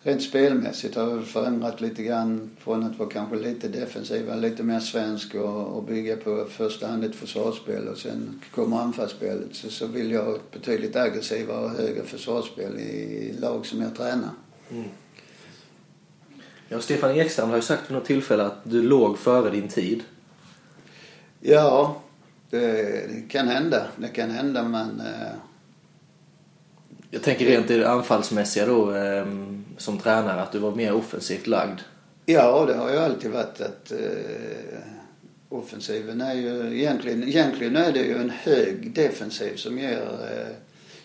rent 0.04 0.24
spelmässigt 0.24 0.96
har 0.96 1.16
det 1.16 1.26
förändrat 1.26 1.82
lite 1.82 2.04
grann 2.04 2.52
från 2.60 2.84
att 2.84 3.00
vara 3.00 3.10
kanske 3.10 3.36
lite 3.36 3.68
defensiva, 3.68 4.36
lite 4.36 4.64
mer 4.64 4.80
svensk 4.80 5.36
och, 5.36 5.68
och 5.68 5.84
bygga 5.84 6.18
på 6.18 6.46
första 6.50 6.88
hand 6.88 7.04
ett 7.04 7.16
försvarsspel 7.16 7.88
och 7.88 7.98
sen 7.98 8.42
kommer 8.52 8.78
anfallsspelet 8.78 9.56
så, 9.56 9.70
så 9.70 9.88
vill 9.88 10.12
jag 10.12 10.26
ha 10.26 10.36
ett 10.36 10.52
betydligt 10.52 10.96
aggressivare 10.96 11.66
och 11.66 11.70
högre 11.70 12.04
försvarsspel 12.04 12.80
i 12.80 13.36
lag 13.40 13.66
som 13.66 13.82
jag 13.82 13.96
tränar. 13.96 14.30
Mm. 14.72 14.90
Ja, 16.68 16.82
Stefan 16.82 17.12
Ekstrand 17.12 17.50
har 17.50 17.58
ju 17.58 17.62
sagt 17.62 17.90
vid 17.90 17.98
något 17.98 18.06
tillfälle 18.06 18.44
att 18.44 18.60
du 18.64 18.82
låg 18.82 19.18
före 19.18 19.50
din 19.50 19.68
tid. 19.68 20.04
Ja, 21.40 22.02
det, 22.52 23.30
kan 23.30 23.48
hända. 23.48 23.88
Det 23.96 24.08
kan 24.08 24.30
hända 24.30 24.64
men 24.64 25.00
eh, 25.00 25.34
Jag 27.10 27.24
tänker 27.24 27.46
rent 27.46 27.72
i 27.72 27.78
det 27.78 27.90
anfallsmässiga 27.90 28.66
då 28.66 28.96
eh, 28.96 29.26
som 29.78 29.98
tränare 29.98 30.42
att 30.42 30.52
du 30.52 30.60
var 30.60 30.76
mer 30.76 30.94
offensivt 30.94 31.48
lagd. 31.48 31.80
Ja, 32.26 32.66
det 32.68 32.74
har 32.74 32.92
ju 32.92 32.98
alltid 32.98 33.32
varit 33.32 33.62
att 33.62 33.92
eh, 33.92 34.80
offensiven 35.50 36.22
är 36.22 36.34
ju 36.34 36.80
egentligen, 36.80 37.24
egentligen 37.24 37.76
är 37.76 37.92
det 37.92 38.00
ju 38.00 38.18
en 38.18 38.30
hög 38.30 38.94
defensiv 38.94 39.56
som 39.56 39.78
ger 39.80 40.02
eh, 40.02 40.56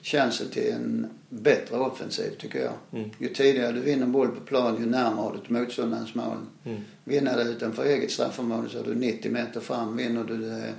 chansen 0.03 0.49
till 0.49 0.73
en 0.73 1.07
bättre 1.29 1.77
offensiv 1.77 2.31
tycker 2.39 2.59
jag. 2.59 2.73
Mm. 2.93 3.11
Ju 3.19 3.29
tidigare 3.29 3.73
du 3.73 3.81
vinner 3.81 4.07
boll 4.07 4.29
på 4.29 4.41
plan 4.41 4.77
ju 4.81 4.87
närmare 4.87 5.37
du 5.37 5.43
till 5.43 5.53
motståndarens 5.53 6.15
mål. 6.15 6.37
Mm. 6.65 6.81
Vinner 7.05 7.45
du 7.45 7.51
utanför 7.51 7.85
eget 7.85 8.11
straffområde 8.11 8.69
så 8.69 8.79
har 8.79 8.85
du 8.85 8.95
90 8.95 9.33
meter 9.33 9.61
fram. 9.61 9.97
Vinner 9.97 10.25
du 10.25 10.37
det 10.37 10.73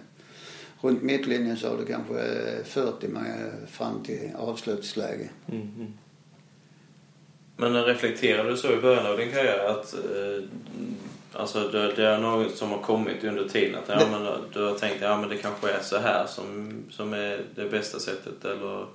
runt 0.81 1.03
mittlinjen 1.03 1.57
så 1.57 1.69
har 1.69 1.77
du 1.77 1.85
kanske 1.85 2.13
eh, 2.13 2.63
40 2.63 3.07
med 3.07 3.51
fram 3.67 4.03
till 4.03 4.31
avslutsläge. 4.37 5.29
Mm. 5.51 5.93
Men 7.57 7.85
reflekterade 7.85 8.49
du 8.49 8.57
så 8.57 8.73
i 8.73 8.77
början 8.77 9.05
av 9.05 9.17
din 9.17 9.31
karriär 9.31 9.65
att 9.69 9.93
eh, 9.93 10.43
alltså 11.33 11.67
det, 11.67 11.93
det 11.93 12.07
är 12.07 12.19
något 12.19 12.55
som 12.55 12.69
har 12.69 12.77
kommit 12.77 13.23
under 13.23 13.47
tiden? 13.47 13.75
Att 13.75 13.89
ja, 13.89 14.07
men, 14.11 14.27
du 14.53 14.63
har 14.63 14.75
tänkt 14.75 15.01
ja, 15.01 15.17
men 15.17 15.29
det 15.29 15.37
kanske 15.37 15.69
är 15.71 15.81
så 15.81 15.97
här 15.97 16.25
som, 16.27 16.73
som 16.89 17.13
är 17.13 17.41
det 17.55 17.69
bästa 17.69 17.99
sättet? 17.99 18.45
Eller 18.45 18.85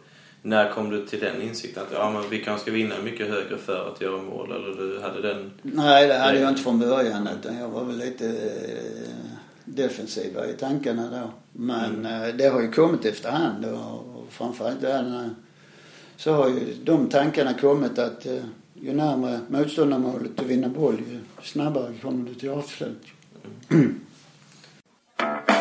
när 0.42 0.70
kom 0.70 0.90
du 0.90 1.06
till 1.06 1.20
den 1.20 1.42
insikten 1.42 1.82
att 1.82 1.92
ja, 1.92 2.10
men 2.10 2.30
vi 2.30 2.44
kanske 2.44 2.62
ska 2.62 2.72
vinna 2.72 2.94
mycket 3.04 3.28
högre 3.28 3.58
för 3.58 3.92
att 3.92 4.00
göra 4.00 4.22
mål? 4.22 4.52
Eller 4.52 4.76
du 4.76 5.00
hade 5.00 5.22
den... 5.22 5.50
Nej, 5.62 6.08
det 6.08 6.14
hade 6.14 6.40
jag 6.40 6.48
inte 6.48 6.62
från 6.62 6.78
början 6.78 7.28
utan 7.40 7.58
jag 7.58 7.68
var 7.68 7.84
väl 7.84 7.98
lite 7.98 8.26
eh, 8.26 9.10
defensiva 9.64 10.46
i 10.46 10.52
tankarna 10.52 11.10
då. 11.10 11.41
Men 11.52 12.06
eh, 12.06 12.34
det 12.38 12.48
har 12.48 12.60
ju 12.60 12.70
kommit 12.70 13.04
efterhand 13.04 13.64
och, 13.64 14.16
och 14.16 14.26
framförallt 14.30 14.80
där 14.80 15.30
så 16.16 16.32
har 16.32 16.48
ju 16.48 16.74
de 16.84 17.08
tankarna 17.08 17.54
kommit 17.54 17.98
att 17.98 18.26
eh, 18.26 18.44
ju 18.74 18.92
närmare 18.92 19.40
motståndarmålet 19.48 20.36
du 20.36 20.44
vinner 20.44 20.68
boll 20.68 20.98
ju 21.10 21.20
snabbare 21.42 21.94
kommer 22.02 22.28
du 22.28 22.34
till 22.34 22.50
avslut. 22.50 23.02
Eh, 23.68 25.51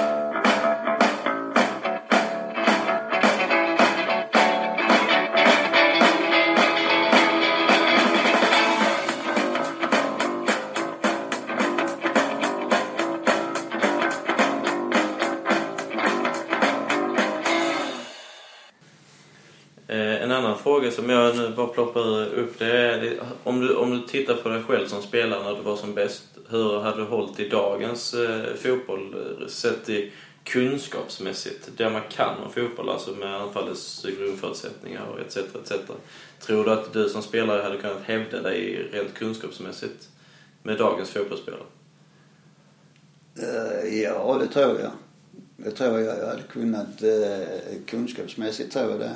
Eh, 20.12 20.24
en 20.24 20.32
annan 20.32 20.58
fråga 20.58 20.92
som 20.92 21.10
jag 21.10 21.38
nu 21.38 21.50
bara 21.50 21.68
ploppar 21.68 22.26
upp 22.26 22.60
det 22.60 22.72
är 22.72 23.20
om 23.44 23.60
du, 23.60 23.76
om 23.76 23.92
du 23.92 24.08
tittar 24.08 24.36
på 24.36 24.50
dig 24.50 24.64
själv 24.64 24.88
som 24.88 25.02
spelare 25.02 25.44
när 25.44 25.56
du 25.56 25.62
var 25.62 25.76
som 25.76 25.94
bäst. 25.94 26.24
Hur 26.50 26.80
hade 26.80 26.98
du 26.98 27.04
hållit 27.04 27.40
i 27.40 27.50
dagens 27.50 28.14
eh, 28.14 28.56
fotboll 28.56 29.16
eh, 29.42 29.48
sett 29.48 29.90
i 29.90 30.12
kunskapsmässigt? 30.44 31.70
Det 31.78 31.90
man 31.90 32.02
kan 32.10 32.38
om 32.38 32.52
fotboll, 32.52 32.90
alltså 32.90 33.12
med 33.12 33.36
anfallets 33.36 34.06
grundförutsättningar 34.18 35.06
och 35.06 35.20
etc. 35.20 35.38
etc. 35.38 35.72
Tror 36.40 36.66
du 36.66 36.72
att 36.72 36.94
du 36.94 37.10
som 37.10 37.22
spelare 37.22 37.62
hade 37.62 37.78
kunnat 37.78 38.04
hävda 38.04 38.42
dig 38.42 38.90
rent 38.92 39.14
kunskapsmässigt 39.14 40.10
med 40.64 40.78
dagens 40.78 41.10
fotbollsspelare? 41.10 41.62
Eh, 43.40 44.02
ja, 44.02 44.38
det 44.42 44.48
tror 44.48 44.80
jag. 44.80 44.92
Det 45.58 45.72
tror 45.72 46.00
jag 46.00 46.18
jag 46.18 46.28
hade 46.28 46.42
kunnat 46.42 47.04
kunskapsmässigt 47.88 48.74
tror 48.74 48.92
jag 48.92 49.00
det. 49.00 49.16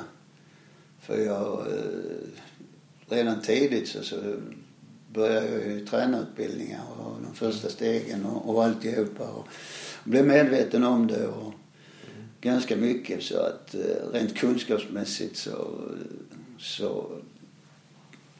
För 1.00 1.18
jag 1.18 1.60
eh, 1.60 2.28
redan 3.08 3.42
tidigt 3.42 3.88
så, 3.88 4.02
så 4.02 4.16
började 5.12 5.48
jag 5.52 5.66
ju 5.66 5.86
tränarutbildningar 5.86 6.82
och 6.98 7.22
de 7.22 7.34
första 7.34 7.68
stegen 7.68 8.24
och, 8.24 8.54
och 8.54 8.64
alltihopa 8.64 9.24
och 9.24 9.48
blev 10.04 10.26
medveten 10.26 10.84
om 10.84 11.06
det 11.06 11.26
och 11.26 11.52
ganska 12.40 12.76
mycket 12.76 13.22
så 13.22 13.38
att 13.38 13.74
eh, 13.74 14.10
rent 14.12 14.36
kunskapsmässigt 14.36 15.36
så, 15.36 15.80
så 16.58 17.10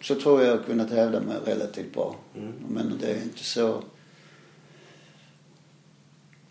så 0.01 0.15
tror 0.15 0.41
jag 0.41 0.51
jag 0.51 0.57
har 0.57 0.65
kunnat 0.65 0.91
hävda 0.91 1.21
mig 1.21 1.37
relativt 1.45 1.95
bra. 1.95 2.17
Mm. 2.35 2.53
Men 2.69 2.99
det 3.01 3.07
är 3.07 3.23
inte 3.23 3.45
så 3.45 3.83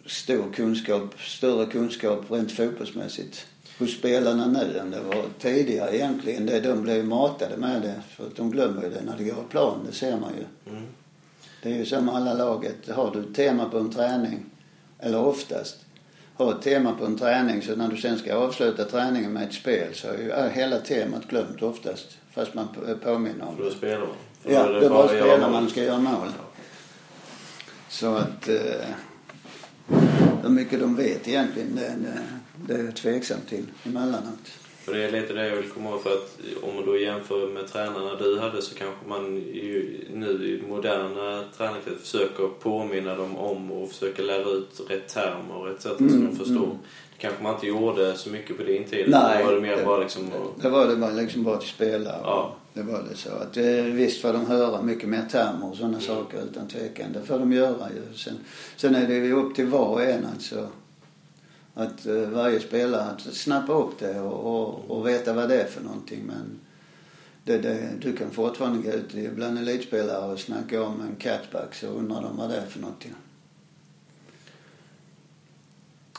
stor 0.06 0.54
kunskap, 0.54 1.20
större 1.20 1.66
kunskap 1.66 2.32
rent 2.32 2.52
fotbollsmässigt 2.52 3.48
hos 3.80 3.98
spelarna 3.98 4.48
nu 4.48 4.78
än 4.78 4.92
det 4.92 5.02
var 5.02 5.24
tidigare 5.40 5.96
egentligen. 5.96 6.46
Det, 6.46 6.60
de 6.60 6.82
blev 6.82 7.06
matade 7.06 7.58
med 7.58 7.82
det 7.82 8.02
för 8.10 8.28
att 8.28 8.36
de 8.36 8.52
glömmer 8.52 8.84
ju 8.84 8.90
det 8.90 9.02
när 9.02 9.18
det 9.18 9.24
går 9.24 9.38
av 9.38 9.48
plan, 9.50 9.80
det 9.90 9.96
ser 9.96 10.18
man 10.18 10.32
ju. 10.38 10.72
Mm. 10.72 10.84
Det 11.64 11.72
är 11.72 11.76
ju 11.76 11.86
som 11.86 12.10
alla 12.10 12.34
laget. 12.34 12.90
Har 12.90 13.12
du 13.12 13.20
ett 13.20 13.36
tema 13.36 13.70
på 13.70 13.78
en 13.78 13.92
träning, 13.92 14.46
eller 15.00 15.20
oftast, 15.20 15.78
har 16.36 16.52
ett 16.52 16.62
tema 16.62 16.92
på 17.00 17.06
en 17.06 17.18
träning 17.18 17.62
så 17.62 17.76
när 17.76 17.88
du 17.88 17.98
sen 17.98 18.18
ska 18.18 18.36
avsluta 18.36 18.86
träningen 18.86 19.34
med 19.34 19.44
ett 19.44 19.54
spel 19.54 19.94
så 19.94 20.08
är 20.08 20.18
ju 20.18 20.50
hela 20.54 20.80
temat 20.80 21.28
glömt 21.28 21.62
oftast. 21.62 22.18
Fast 22.32 22.54
man 22.54 22.68
påminner 23.04 23.46
om 23.48 23.56
För 23.56 23.64
det. 23.64 23.70
då 23.70 23.76
spelar 23.76 24.00
man. 24.00 24.16
För 24.42 24.52
Ja, 24.52 24.68
då 24.68 24.90
bara 24.90 25.08
spelar 25.08 25.50
man 25.50 25.70
ska 25.70 25.84
göra 25.84 26.00
mål. 26.00 26.28
Så 27.90 28.16
att 28.16 28.50
eh, 28.50 28.88
hur 30.44 30.50
mycket 30.50 30.80
de 30.80 30.96
vet 30.96 31.28
egentligen 31.28 31.76
det, 31.76 31.82
det, 31.82 32.20
det 32.68 32.74
är 32.74 32.84
jag 32.84 32.96
tveksam 32.96 33.38
till 33.50 33.66
emellanåt. 33.84 34.48
För 34.84 34.94
det 34.94 35.04
är 35.04 35.12
lite 35.12 35.34
det 35.34 35.48
jag 35.48 35.56
vill 35.56 35.70
komma 35.70 35.90
ihåg 35.90 36.02
för 36.04 36.10
att 36.14 36.38
om 36.64 36.76
man 36.76 36.86
då 36.86 36.98
jämför 36.98 37.48
med 37.48 37.68
tränarna 37.68 38.16
du 38.16 38.40
hade 38.40 38.62
så 38.62 38.76
kanske 38.76 39.08
man 39.08 39.36
ju 39.36 40.06
nu 40.14 40.28
i 40.30 40.68
moderna 40.70 41.44
tränare 41.58 41.80
försöker 42.02 42.48
påminna 42.48 43.16
dem 43.16 43.38
om 43.38 43.72
och 43.72 43.90
försöker 43.90 44.24
lära 44.24 44.50
ut 44.50 44.82
rätt 44.90 45.08
termer 45.08 45.56
och 45.56 45.70
etc. 45.70 45.84
så 45.84 45.96
Mm, 46.00 46.26
de 46.30 46.36
förstår. 46.36 46.56
mm. 46.56 46.70
Det 47.12 47.22
kanske 47.22 47.44
man 47.44 47.54
inte 47.54 47.68
gjorde 47.68 48.18
så 48.18 48.30
mycket 48.30 48.58
på 48.58 48.64
din 48.64 48.84
tid. 48.84 49.06
Nej, 49.10 49.38
Då 49.44 49.46
var 49.50 49.56
det 49.56 49.62
mer 49.62 49.78
det- 49.78 49.86
bara 49.86 50.00
liksom 50.00 50.24
att- 50.28 50.62
Det 50.64 50.70
var 50.70 50.88
det 50.88 50.96
bara 50.96 51.12
liksom 51.12 51.44
bara 51.44 51.58
till 51.58 51.70
spelare. 51.70 52.20
Ja. 52.24 52.56
Det 52.74 52.82
var 52.82 53.04
det 53.10 53.16
så. 53.18 53.30
Att, 53.30 53.58
eh, 53.58 53.64
visst 53.94 54.22
får 54.22 54.34
de 54.34 54.46
höra 54.46 54.82
mycket 54.82 55.10
mer 55.10 55.26
termer 55.32 55.70
och 55.72 55.78
sådana 55.78 56.00
saker 56.00 56.38
utan 56.52 56.68
tvekan. 56.68 57.06
Det 57.14 57.22
får 57.28 57.40
de 57.40 57.52
göra 57.54 57.90
ju. 57.96 58.18
Sen, 58.18 58.34
sen 58.76 58.96
är 58.96 59.08
det 59.08 59.14
ju 59.16 59.34
upp 59.34 59.56
till 59.56 59.66
var 59.68 59.86
och 59.88 60.02
en 60.04 60.26
alltså. 60.36 60.68
Att 61.78 62.06
eh, 62.06 62.16
varje 62.16 62.60
spelare 62.60 63.02
att 63.02 63.22
snappa 63.22 63.74
upp 63.74 64.00
det 64.00 64.20
och, 64.20 64.62
och, 64.62 64.92
och 64.92 65.08
veta 65.08 65.34
vad 65.34 65.50
det 65.50 65.62
är 65.62 65.66
för 65.66 65.84
någonting. 65.84 66.24
Men 66.28 66.60
det, 67.44 67.58
det, 67.58 67.90
du 68.02 68.16
kan 68.16 68.32
fortfarande 68.32 68.90
gå 68.90 68.96
ut 68.96 69.36
bland 69.36 69.58
elitspelare 69.58 70.32
och 70.32 70.40
snacka 70.40 70.84
om 70.84 71.02
en 71.02 71.16
catback 71.16 71.76
så 71.76 71.88
undrar 71.88 72.22
de 72.22 72.38
vad 72.38 72.50
det 72.50 72.56
är 72.56 72.66
för 72.66 72.80
någonting. 72.80 73.14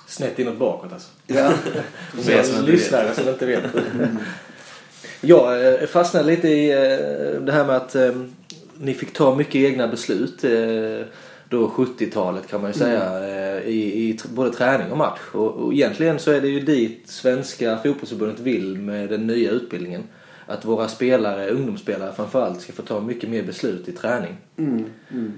Snett 0.07 0.39
inåt 0.39 0.59
bakåt 0.59 0.93
alltså. 0.93 1.11
Ja, 1.27 1.53
inte 2.19 2.63
lyssnare 2.63 3.15
som 3.15 3.29
inte 3.29 3.47
vet. 3.47 3.65
Jag 5.21 5.75
eh, 5.75 5.87
fastnade 5.87 6.27
lite 6.27 6.49
i 6.49 6.71
eh, 6.71 7.41
det 7.41 7.53
här 7.53 7.65
med 7.65 7.77
att 7.77 7.97
ni 8.79 8.95
fick 8.95 9.13
ta 9.13 9.37
mycket 9.37 9.55
egna 9.55 9.89
beslut 9.89 10.45
då 11.49 11.69
70-talet 11.69 12.49
kan 12.49 12.61
man 12.61 12.71
ju 12.71 12.79
säga 12.79 13.63
i, 13.65 14.09
i 14.09 14.19
både 14.35 14.51
träning 14.51 14.91
och 14.91 14.99
match. 14.99 15.21
Och, 15.33 15.51
och 15.51 15.73
egentligen 15.73 16.19
så 16.19 16.31
är 16.31 16.41
det 16.41 16.49
ju 16.49 16.61
dit 16.61 17.03
svenska 17.09 17.79
fotbollsförbundet 17.79 18.41
vill 18.41 18.79
med 18.79 19.09
den 19.09 19.27
nya 19.27 19.51
utbildningen. 19.51 20.03
Att 20.47 20.65
våra 20.65 20.89
spelare, 20.89 21.51
ungdomsspelare 21.51 22.13
framförallt, 22.13 22.61
ska 22.61 22.73
få 22.73 22.83
ta 22.83 23.01
mycket 23.01 23.31
mer 23.31 23.43
beslut 23.43 23.89
i 23.89 23.93
träning. 23.93 24.37
mm, 24.57 24.85
mm. 25.11 25.33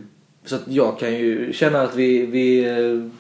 Så 0.45 0.55
att 0.55 0.69
jag 0.69 0.99
kan 0.99 1.15
ju 1.15 1.53
känna 1.53 1.83
att 1.83 1.95
vi, 1.95 2.27
vi 2.27 2.67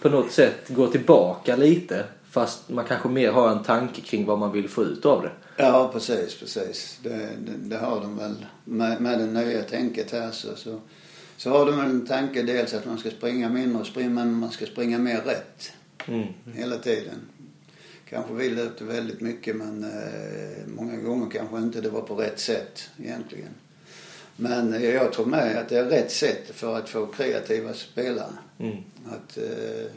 på 0.00 0.08
något 0.08 0.32
sätt 0.32 0.68
går 0.68 0.86
tillbaka 0.86 1.56
lite. 1.56 2.04
Fast 2.30 2.68
man 2.68 2.84
kanske 2.84 3.08
mer 3.08 3.32
har 3.32 3.50
en 3.50 3.62
tanke 3.62 4.00
kring 4.00 4.26
vad 4.26 4.38
man 4.38 4.52
vill 4.52 4.68
få 4.68 4.84
ut 4.84 5.06
av 5.06 5.22
det. 5.22 5.30
Ja, 5.56 5.90
precis, 5.92 6.38
precis. 6.40 6.98
Det, 7.02 7.28
det, 7.38 7.52
det 7.62 7.76
har 7.76 8.00
de 8.00 8.18
väl. 8.18 8.34
Med, 8.64 9.00
med 9.00 9.18
det 9.18 9.26
nya 9.26 9.62
tänket 9.62 10.10
här 10.10 10.30
så, 10.30 10.48
så, 10.56 10.80
så 11.38 11.50
har 11.50 11.66
de 11.66 11.80
en 11.80 12.06
tanke 12.06 12.42
dels 12.42 12.74
att 12.74 12.86
man 12.86 12.98
ska 12.98 13.10
springa 13.10 13.48
mindre 13.48 13.80
och 13.80 13.86
springa, 13.86 14.10
men 14.10 14.32
man 14.32 14.50
ska 14.50 14.66
springa 14.66 14.98
mer 14.98 15.20
rätt. 15.20 15.72
Mm. 16.06 16.26
Hela 16.54 16.78
tiden. 16.78 17.20
Kanske 18.08 18.34
vi 18.34 18.50
löpte 18.50 18.84
väldigt 18.84 19.20
mycket 19.20 19.56
men 19.56 19.84
eh, 19.84 20.66
många 20.66 20.96
gånger 20.96 21.30
kanske 21.30 21.58
inte 21.58 21.80
det 21.80 21.88
var 21.88 22.02
på 22.02 22.14
rätt 22.14 22.40
sätt 22.40 22.90
egentligen. 22.98 23.48
Men 24.36 24.74
eh, 24.74 24.84
jag 24.84 25.12
tror 25.12 25.26
med 25.26 25.56
att 25.56 25.68
det 25.68 25.78
är 25.78 25.84
rätt 25.84 26.12
sätt 26.12 26.50
för 26.50 26.76
att 26.76 26.88
få 26.88 27.06
kreativa 27.06 27.74
spelare. 27.74 28.32
Mm. 28.58 28.76
Att 29.06 29.38
eh, 29.38 29.90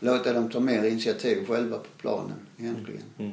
låta 0.00 0.32
dem 0.32 0.50
ta 0.50 0.60
mer 0.60 0.84
initiativ 0.84 1.46
själva 1.46 1.78
på 1.78 1.88
planen 1.98 2.46
egentligen. 2.58 3.04
Mm. 3.18 3.32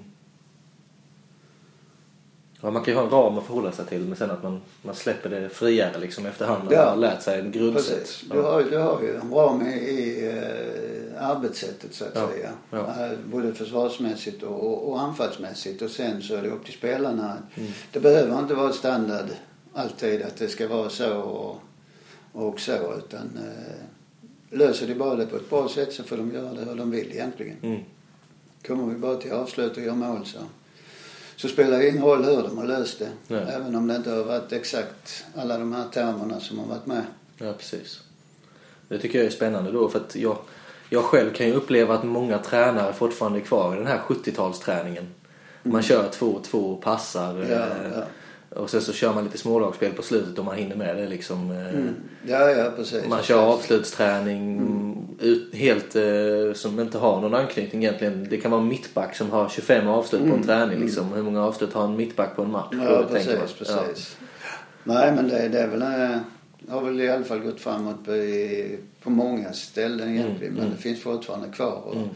Ja, 2.61 2.71
man 2.71 2.83
kan 2.83 2.93
ju 2.93 2.97
ha 2.97 3.05
en 3.05 3.09
ram 3.11 3.37
att 3.37 3.43
förhålla 3.45 3.71
sig 3.71 3.85
till 3.85 4.01
men 4.01 4.15
sen 4.17 4.31
att 4.31 4.43
man, 4.43 4.61
man 4.81 4.95
släpper 4.95 5.29
det 5.29 5.49
friare 5.49 5.99
liksom 5.99 6.25
efterhand 6.25 6.63
när 6.65 6.73
Ja. 6.73 6.79
man 6.79 6.87
har 6.89 6.95
lärt 6.97 7.21
sig 7.21 7.39
en 7.39 7.51
grundsätt. 7.51 7.99
Precis. 7.99 8.23
Du 8.31 8.41
har, 8.41 8.63
du 8.63 8.77
har 8.77 9.01
ju 9.01 9.15
en 9.15 9.31
ram 9.33 9.61
i, 9.67 9.73
i 9.73 10.27
eh, 10.27 11.29
arbetssättet 11.29 11.93
så 11.93 12.05
att 12.05 12.11
Ja, 12.15 12.29
säga. 12.29 12.49
ja. 12.71 12.77
Eh, 13.05 13.11
Både 13.25 13.53
försvarsmässigt 13.53 14.43
och, 14.43 14.59
och, 14.67 14.89
och 14.91 15.01
anfallsmässigt. 15.01 15.81
Och 15.81 15.89
sen 15.89 16.21
så 16.21 16.35
är 16.35 16.41
det 16.41 16.49
upp 16.49 16.65
till 16.65 16.73
spelarna. 16.73 17.37
Mm. 17.55 17.71
Det 17.91 17.99
behöver 17.99 18.39
inte 18.39 18.53
vara 18.53 18.73
standard 18.73 19.25
alltid 19.73 20.21
att 20.21 20.37
det 20.37 20.47
ska 20.47 20.67
vara 20.67 20.89
så 20.89 21.17
och, 21.21 21.55
och 22.31 22.59
så. 22.59 22.93
Utan 22.97 23.29
eh, 23.37 24.57
löser 24.57 24.87
de 24.87 24.93
bara 24.95 25.15
det 25.15 25.25
på 25.25 25.35
ett 25.35 25.49
bra 25.49 25.69
sätt 25.69 25.93
så 25.93 26.03
får 26.03 26.17
de 26.17 26.31
göra 26.33 26.53
det 26.53 26.65
hur 26.69 26.75
de 26.75 26.91
vill 26.91 27.11
egentligen. 27.11 27.57
Mm. 27.61 27.79
Kommer 28.67 28.93
vi 28.93 28.99
bara 28.99 29.15
till 29.15 29.31
avslut 29.31 29.77
och 29.77 29.83
gör 29.83 29.93
mål 29.95 30.25
så, 30.25 30.39
så 31.39 31.47
spelar 31.47 31.79
det 31.79 31.89
ingen 31.89 32.03
roll 32.03 32.23
hur 32.23 32.43
de 32.43 32.57
har 32.57 32.65
löst 32.65 32.99
det. 32.99 33.09
Nej. 33.27 33.45
Även 33.49 33.75
om 33.75 33.87
det 33.87 33.95
inte 33.95 34.11
har 34.11 34.23
varit 34.23 34.51
exakt 34.51 35.25
alla 35.35 35.57
de 35.57 35.73
här 35.73 35.85
termerna 35.93 36.39
som 36.39 36.59
har 36.59 36.65
varit 36.65 36.85
med. 36.85 37.03
Ja, 37.37 37.53
precis. 37.53 38.01
Det 38.87 38.97
tycker 38.97 39.17
jag 39.19 39.27
är 39.27 39.31
spännande 39.31 39.71
då 39.71 39.89
för 39.89 39.99
att 39.99 40.15
jag, 40.15 40.37
jag 40.89 41.03
själv 41.03 41.33
kan 41.33 41.47
ju 41.47 41.53
uppleva 41.53 41.93
att 41.93 42.03
många 42.03 42.37
tränare 42.37 42.93
fortfarande 42.93 43.39
är 43.39 43.43
kvar 43.43 43.73
i 43.73 43.77
den 43.77 43.87
här 43.87 43.99
70-talsträningen. 44.07 45.05
Man 45.63 45.83
kör 45.83 46.09
två 46.09 46.25
och 46.25 46.43
två 46.43 46.73
och 46.73 46.81
passar. 46.81 47.31
Mm. 47.31 47.51
Ja, 47.51 47.57
eh, 47.57 47.91
ja. 47.95 48.03
Och 48.49 48.69
sen 48.69 48.81
så 48.81 48.93
kör 48.93 49.13
man 49.13 49.23
lite 49.23 49.37
smålagsspel 49.37 49.91
på 49.93 50.01
slutet 50.01 50.39
om 50.39 50.45
man 50.45 50.55
hinner 50.57 50.75
med 50.75 50.95
det 50.97 51.07
liksom. 51.07 51.51
eh, 51.51 51.69
Mm. 51.69 51.93
Ja, 52.27 52.49
ja 52.51 52.71
precis. 52.75 53.07
Man 53.07 53.23
kör 53.23 53.39
avslutsträning 53.43 54.57
Mm. 54.57 54.97
ut, 55.19 55.55
helt 55.55 55.95
eh, 55.95 56.53
som 56.55 56.79
inte 56.79 56.97
har 56.97 57.21
någon 57.21 57.33
anknytning 57.35 57.83
egentligen. 57.83 58.27
Det 58.29 58.37
kan 58.37 58.51
vara 58.51 58.61
en 58.61 58.67
mittback 58.67 59.15
som 59.15 59.31
har 59.31 59.49
25 59.49 59.87
avslut 59.87 60.21
på 60.21 60.27
en 60.27 60.31
Mm. 60.33 60.43
träning. 60.45 60.79
Liksom. 60.79 61.13
Hur 61.13 61.23
många 61.23 61.43
avslut 61.45 61.73
har 61.73 61.83
en 61.83 61.95
mittback 61.95 62.35
på 62.35 62.41
en 62.41 62.51
match? 62.51 62.73
Ja, 62.83 63.03
precis, 63.11 63.53
precis. 63.57 64.17
Nej, 64.83 65.11
men 65.15 65.27
det, 65.27 65.47
det 65.47 65.59
är 65.59 65.67
väl, 65.67 65.81
eh, 65.81 66.17
har 66.69 66.81
väl 66.81 67.01
i 67.01 67.09
alla 67.09 67.23
fall 67.25 67.39
gått 67.39 67.59
framåt 67.61 68.05
på, 68.05 68.11
på 69.03 69.09
många 69.09 69.53
ställen 69.53 70.09
egentligen. 70.09 70.53
men 70.53 70.61
mm. 70.63 70.75
det 70.75 70.81
finns 70.81 71.01
fortfarande 71.01 71.47
kvar. 71.49 71.81
Och, 71.85 71.95
Mm. 71.95 72.09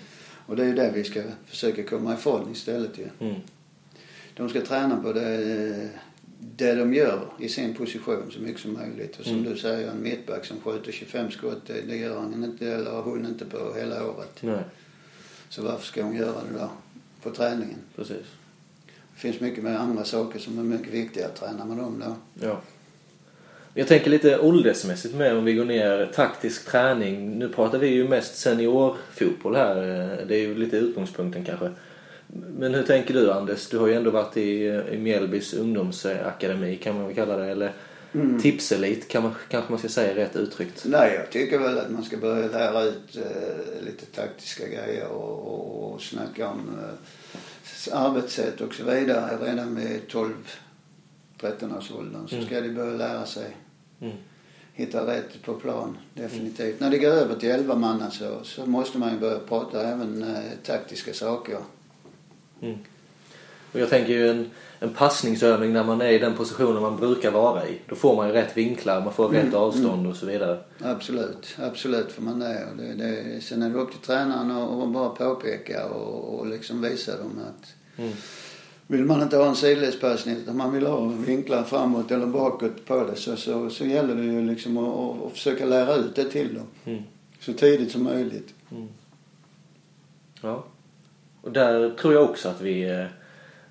och 0.46 0.56
det 0.56 0.64
är 0.64 0.68
ju 0.68 0.74
det 0.76 0.92
vi 0.94 1.04
ska 1.04 1.22
försöka 1.46 1.84
komma 1.84 2.14
ifrån 2.14 2.50
istället 2.52 2.98
ju. 2.98 3.04
Ja. 3.20 3.26
Mm. 3.26 3.40
De 4.38 4.50
ska 4.50 4.62
träna 4.62 4.98
på 5.04 5.14
det, 5.14 5.90
det 6.56 6.76
de 6.76 6.94
gör 6.94 7.20
i 7.40 7.50
sin 7.50 7.74
position 7.76 8.32
så 8.32 8.40
mycket 8.40 8.62
som 8.62 8.74
möjligt. 8.74 9.20
Och 9.20 9.26
som 9.26 9.34
Mm. 9.40 9.54
du 9.54 9.58
säger, 9.60 9.88
en 9.92 10.04
mittback 10.04 10.46
som 10.46 10.60
skjuter 10.62 10.92
25 10.92 11.32
skott, 11.32 11.62
det, 11.68 11.82
det 11.88 11.96
gör 11.98 12.20
han 12.20 12.44
inte, 12.44 12.68
eller 12.68 12.92
hon 12.92 13.26
inte 13.26 13.46
på 13.46 13.74
hela 13.80 14.08
året. 14.08 14.38
Nej, 14.42 14.60
Så 15.50 15.62
varför 15.62 15.86
ska 15.86 16.04
hon 16.04 16.16
göra 16.16 16.32
det 16.52 16.60
då? 16.60 16.70
På 17.24 17.30
träningen. 17.36 17.80
precis. 17.96 18.18
Det 19.16 19.20
finns 19.20 19.40
mycket 19.40 19.64
med 19.64 19.80
andra 19.80 20.04
saker 20.06 20.40
som 20.40 20.60
är 20.60 20.64
mycket 20.64 20.94
viktigare 20.94 21.28
att 21.30 21.36
träna 21.36 21.66
med 21.66 21.78
dem 21.78 22.04
då. 22.06 22.16
Ja. 22.48 22.62
Jag 23.74 23.88
tänker 23.88 24.10
lite 24.10 24.40
åldersmässigt 24.40 25.16
med 25.16 25.38
om 25.38 25.46
vi 25.46 25.54
går 25.54 25.66
ner 25.66 26.12
taktisk 26.16 26.66
träning. 26.66 27.40
Nu 27.40 27.50
pratar 27.50 27.78
vi 27.78 27.88
ju 27.88 28.08
mest 28.08 28.36
seniorfotboll 28.38 29.56
här. 29.56 29.76
Det 30.28 30.36
är 30.36 30.40
ju 30.42 30.56
lite 30.56 30.78
utgångspunkten 30.78 31.46
kanske. 31.46 31.72
Men 32.36 32.74
hur 32.74 32.84
tänker 32.84 33.14
du 33.14 33.32
Anders? 33.32 33.68
Du 33.70 33.78
har 33.78 33.88
ju 33.88 33.94
ändå 33.94 34.12
varit 34.12 34.38
i, 34.38 34.64
i 34.92 34.98
Mjällbys 34.98 35.54
ungdomsakademi 35.54 36.78
kan 36.78 36.96
man 36.96 37.06
väl 37.06 37.16
kalla 37.16 37.38
det. 37.38 37.46
Eller 37.52 37.74
Mm. 38.16 38.40
tipselit 38.42 39.08
kan 39.08 39.24
man, 39.24 39.32
kanske 39.50 39.72
man 39.72 39.80
ska 39.80 39.90
säga 39.90 40.16
rätt 40.16 40.36
uttryckt. 40.36 40.84
Nej, 40.86 41.14
jag 41.16 41.32
tycker 41.32 41.60
väl 41.60 41.78
att 41.78 41.92
man 41.92 42.04
ska 42.04 42.18
börja 42.18 42.48
lära 42.48 42.84
ut 42.84 43.16
eh, 43.18 43.86
lite 43.86 44.06
taktiska 44.06 44.68
grejer 44.68 45.08
och, 45.08 45.40
och, 45.48 45.94
och 45.94 46.02
snacka 46.02 46.48
om 46.50 46.60
eh, 46.80 47.98
arbetssätt 47.98 48.62
och 48.62 48.74
så 48.74 48.84
vidare 48.84 49.38
redan 49.42 49.76
vid 49.76 50.02
12-13 51.42 51.78
års 51.78 51.92
åldern. 51.92 52.28
Så 52.28 52.36
Mm. 52.36 52.48
ska 52.48 52.62
de 52.62 52.70
börja 52.70 52.98
lära 52.98 53.26
sig 53.26 53.58
Mm. 54.02 54.14
hitta 54.74 55.08
rätt 55.08 55.42
på 55.46 55.54
plan, 55.54 55.98
definitivt. 56.14 56.80
När 56.80 56.90
det 56.90 56.98
går 56.98 57.10
över 57.12 57.36
till 57.36 57.50
11 57.52 57.76
manna 57.76 58.12
så, 58.12 58.40
så 58.44 58.66
måste 58.66 58.98
man 58.98 59.14
ju 59.14 59.20
börja 59.20 59.40
prata 59.40 59.82
även 59.88 60.24
eh, 60.24 60.40
taktiska 60.66 61.14
saker. 61.14 61.58
Mm. 62.64 62.78
Och 63.72 63.80
jag 63.80 63.90
tänker 63.90 64.14
ju 64.14 64.30
en, 64.30 64.50
en 64.80 64.90
passningsövning 64.90 65.74
när 65.74 65.84
man 65.84 66.02
är 66.02 66.10
i 66.10 66.20
den 66.20 66.34
positionen 66.34 66.82
man 66.82 66.98
brukar 66.98 67.32
vara 67.32 67.68
i. 67.68 67.80
Då 67.90 67.96
får 67.96 68.16
man 68.16 68.28
ju 68.28 68.34
rätt 68.34 68.58
vinklar, 68.58 69.02
man 69.02 69.14
får 69.14 69.30
rätt 69.30 69.44
Mm, 69.44 69.56
avstånd 69.56 70.08
och 70.08 70.16
så 70.16 70.26
vidare. 70.26 70.60
Absolut, 70.80 71.58
absolut 71.60 72.12
får 72.12 72.22
man 72.22 72.40
det. 72.40 72.66
Och 72.72 72.78
det, 72.78 72.94
det 72.94 73.42
sen 73.42 73.62
är 73.62 73.70
det 73.70 73.76
upp 73.76 73.92
till 73.92 74.00
tränaren 74.00 74.52
att 74.52 74.84
att 74.84 74.90
bara 74.90 75.10
påpeka 75.10 75.86
och, 75.86 76.40
och 76.40 76.48
liksom 76.48 76.82
visa 76.82 77.18
dem 77.18 77.40
att 77.48 77.74
Mm. 77.98 78.14
Vill 78.88 79.06
man 79.06 79.22
inte 79.22 79.38
ha 79.38 79.46
en 79.46 79.56
sidledspassning 79.56 80.36
utan 80.36 80.58
man 80.58 80.74
vill 80.74 80.86
ha 80.86 81.06
vinklar 81.06 81.64
framåt 81.64 82.12
eller 82.12 82.26
bakåt 82.26 82.86
på 82.86 83.04
det 83.04 83.16
så, 83.16 83.36
så, 83.38 83.70
så 83.70 83.86
gäller 83.86 84.16
det 84.16 84.24
ju 84.24 84.42
liksom 84.42 84.78
att, 84.78 85.00
att, 85.00 85.26
att 85.26 85.32
försöka 85.32 85.66
lära 85.66 85.96
ut 85.96 86.16
det 86.16 86.24
till 86.24 86.54
dem. 86.54 86.68
Mm. 86.86 87.04
Så 87.40 87.54
tidigt 87.54 87.92
som 87.92 88.04
möjligt. 88.04 88.54
Mm. 88.72 88.88
Ja. 90.42 90.64
Och 91.44 91.52
där 91.52 91.90
tror 91.90 92.14
jag 92.14 92.24
också 92.24 92.50
att 92.50 92.62
vi... 92.62 92.90
eh, 92.90 93.06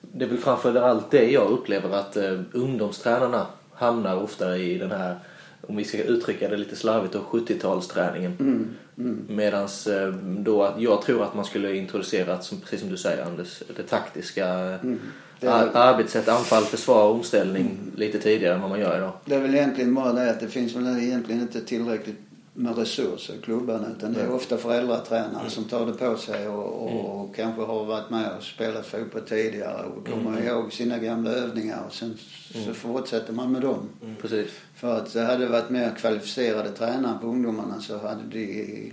Det 0.00 0.24
är 0.24 0.28
väl 0.28 0.38
framför 0.38 0.74
allt 0.74 1.10
det 1.10 1.30
jag 1.30 1.50
upplever 1.50 1.96
att 1.96 2.16
eh, 2.16 2.40
ungdomstränarna 2.52 3.46
hamnar 3.74 4.16
ofta 4.16 4.56
i 4.56 4.78
den 4.78 4.90
här, 4.90 5.16
om 5.60 5.76
vi 5.76 5.84
ska 5.84 6.02
uttrycka 6.02 6.48
det 6.48 6.56
lite 6.56 6.76
slarvigt, 6.76 7.12
då 7.12 7.18
70-talsträningen. 7.18 8.40
Mm, 8.40 8.68
mm. 8.98 9.24
Medans 9.28 9.86
eh, 9.86 10.12
då 10.22 10.62
att 10.62 10.80
jag 10.80 11.02
tror 11.02 11.24
att 11.24 11.34
man 11.34 11.44
skulle 11.44 11.76
introducerat, 11.76 12.44
som, 12.44 12.60
precis 12.60 12.80
som 12.80 12.90
du 12.90 12.96
säger 12.96 13.24
Anders, 13.24 13.62
det 13.76 13.82
taktiska 13.82 14.46
Mm. 14.48 15.00
Det, 15.40 15.48
är, 15.48 15.76
arbetssätt, 15.76 16.28
anfall, 16.28 16.62
försvar, 16.64 17.10
omställning 17.10 17.78
lite 17.96 18.18
tidigare 18.18 18.54
än 18.54 18.60
vad 18.60 18.70
man 18.70 18.80
gör 18.80 18.96
idag. 18.96 19.12
det 19.24 19.34
är 19.34 19.40
väl 19.40 19.54
egentligen 19.54 19.94
bara 19.94 20.12
det 20.12 20.30
att 20.30 20.40
det 20.40 20.48
finns 20.48 20.76
väl 20.76 20.98
egentligen 20.98 21.40
inte 21.40 21.60
tillräckligt 21.60 22.20
med 22.54 22.78
resurser 22.78 23.34
i 23.34 23.38
klubbarna 23.38 23.86
utan 23.98 24.12
det 24.12 24.20
är 24.20 24.30
ofta 24.32 24.56
föräldratränare 24.56 25.50
som 25.50 25.64
tar 25.64 25.86
det 25.86 25.92
på 25.92 26.16
sig 26.16 26.48
och, 26.48 26.64
och, 26.82 27.20
och 27.20 27.34
kanske 27.36 27.62
har 27.62 27.84
varit 27.84 28.10
med 28.10 28.36
och 28.38 28.42
spelat 28.42 28.86
fotboll 28.86 29.22
tidigare 29.22 29.86
och 29.86 30.06
kommer 30.08 30.30
Mm. 30.30 30.46
ihåg 30.48 30.72
sina 30.72 30.98
gamla 30.98 31.30
övningar 31.30 31.82
och 31.86 31.92
sen 31.94 32.18
så 32.52 32.58
Mm. 32.58 32.74
fortsätter 32.74 33.32
man 33.32 33.52
med 33.52 33.62
dem. 33.62 33.88
Precis. 34.20 34.50
För 34.74 34.96
att 34.96 35.12
det 35.12 35.20
hade 35.22 35.46
varit 35.46 35.70
mer 35.70 35.94
kvalificerade 36.00 36.70
tränare 36.70 37.18
på 37.20 37.26
ungdomarna 37.26 37.80
så 37.80 37.98
hade 37.98 38.22
de 38.32 38.92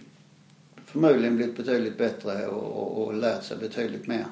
förmodligen 0.86 1.36
blivit 1.36 1.58
betydligt 1.58 1.98
bättre 1.98 2.48
och, 2.48 2.63
och, 2.98 3.06
och 3.08 3.13
lärt 3.13 3.43
sig 3.43 3.58
betydligt 3.58 4.08
mer. 4.08 4.26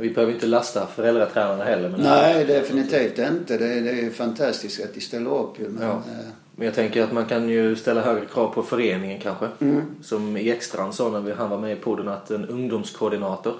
Mm. 0.00 0.08
Vi 0.08 0.14
behöver 0.14 0.32
inte 0.34 0.46
lasta 0.46 0.86
föräldratränarna 0.86 1.64
heller. 1.64 1.88
Men 1.88 2.00
Nej, 2.00 2.44
definitivt 2.44 3.18
inte. 3.18 3.58
Det, 3.58 3.66
är- 3.74 3.80
det 3.82 3.90
är 4.06 4.10
fantastiskt 4.10 4.84
att 4.84 4.94
de 4.94 5.00
ställer 5.00 5.30
upp 5.38 5.60
ju. 5.60 5.68
Men, 5.68 5.82
Ja. 5.82 5.90
eh, 5.92 6.26
Men 6.56 6.64
jag 6.66 6.74
tänker 6.74 7.02
att 7.04 7.12
man 7.12 7.26
kan 7.26 7.48
ju 7.48 7.76
ställa 7.76 8.00
högre 8.00 8.26
krav 8.26 8.54
på 8.54 8.62
föreningen 8.62 9.20
kanske. 9.20 9.48
mm, 9.60 9.82
Som 10.02 10.36
Ekstrand 10.36 10.94
sa 10.94 11.10
när 11.10 11.20
vi, 11.20 11.32
han 11.32 11.50
var 11.50 11.58
med 11.58 11.72
i 11.72 11.76
podden 11.76 12.08
att 12.08 12.30
en 12.30 12.44
ungdomskoordinator 12.48 13.54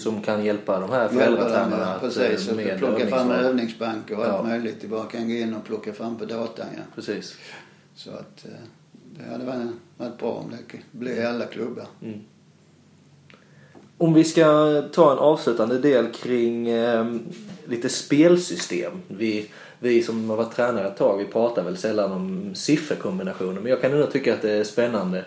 som 0.00 0.22
kan 0.22 0.44
hjälpa 0.44 0.80
de 0.80 0.90
här 0.90 1.08
föräldratränarna 1.08 1.78
Ja, 1.82 1.86
att 1.86 2.00
precis. 2.00 2.46
eh, 2.48 2.50
Och 2.50 2.56
med 2.56 2.78
plocka 2.78 3.06
fram 3.06 3.18
övningsval. 3.30 3.44
övningsbank 3.44 4.10
och 4.10 4.16
allt 4.24 4.26
Ja. 4.28 4.42
möjligt. 4.42 4.80
Du 4.80 4.88
bara 4.88 5.04
kan 5.04 5.28
gå 5.28 5.34
in 5.34 5.54
och 5.54 5.64
plocka 5.64 5.92
fram 5.92 6.18
på 6.18 6.24
datan. 6.24 6.66
Ja. 6.76 6.82
Precis. 6.94 7.36
Så 7.94 8.10
att 8.10 8.44
eh, 8.44 8.50
det 9.18 9.32
hade 9.32 9.44
varit, 9.44 10.18
bra 10.18 10.30
om 10.30 10.50
det 10.50 10.78
blev 10.98 11.18
i 11.18 11.24
alla 11.26 11.44
klubbar. 11.46 11.86
Om 13.98 14.14
vi 14.14 14.24
ska 14.24 14.82
ta 14.92 15.12
en 15.12 15.18
avslutande 15.18 15.78
del 15.78 16.12
kring 16.12 16.68
eh, 16.68 17.06
lite 17.64 17.88
spelsystem. 17.88 18.92
Vi, 19.08 19.50
vi 19.78 20.02
som 20.02 20.30
har 20.30 20.36
varit 20.36 20.56
tränare 20.56 20.88
ett 20.88 20.96
tag, 20.96 21.18
vi 21.18 21.24
pratar 21.24 21.62
väl 21.64 21.76
sällan 21.76 22.12
om 22.12 22.54
sifferkombinationer. 22.54 23.60
Men 23.60 23.70
jag 23.70 23.80
kan 23.80 23.92
ändå 23.92 24.06
tycka 24.06 24.34
att 24.34 24.42
det 24.42 24.52
är 24.52 24.64
spännande. 24.64 25.24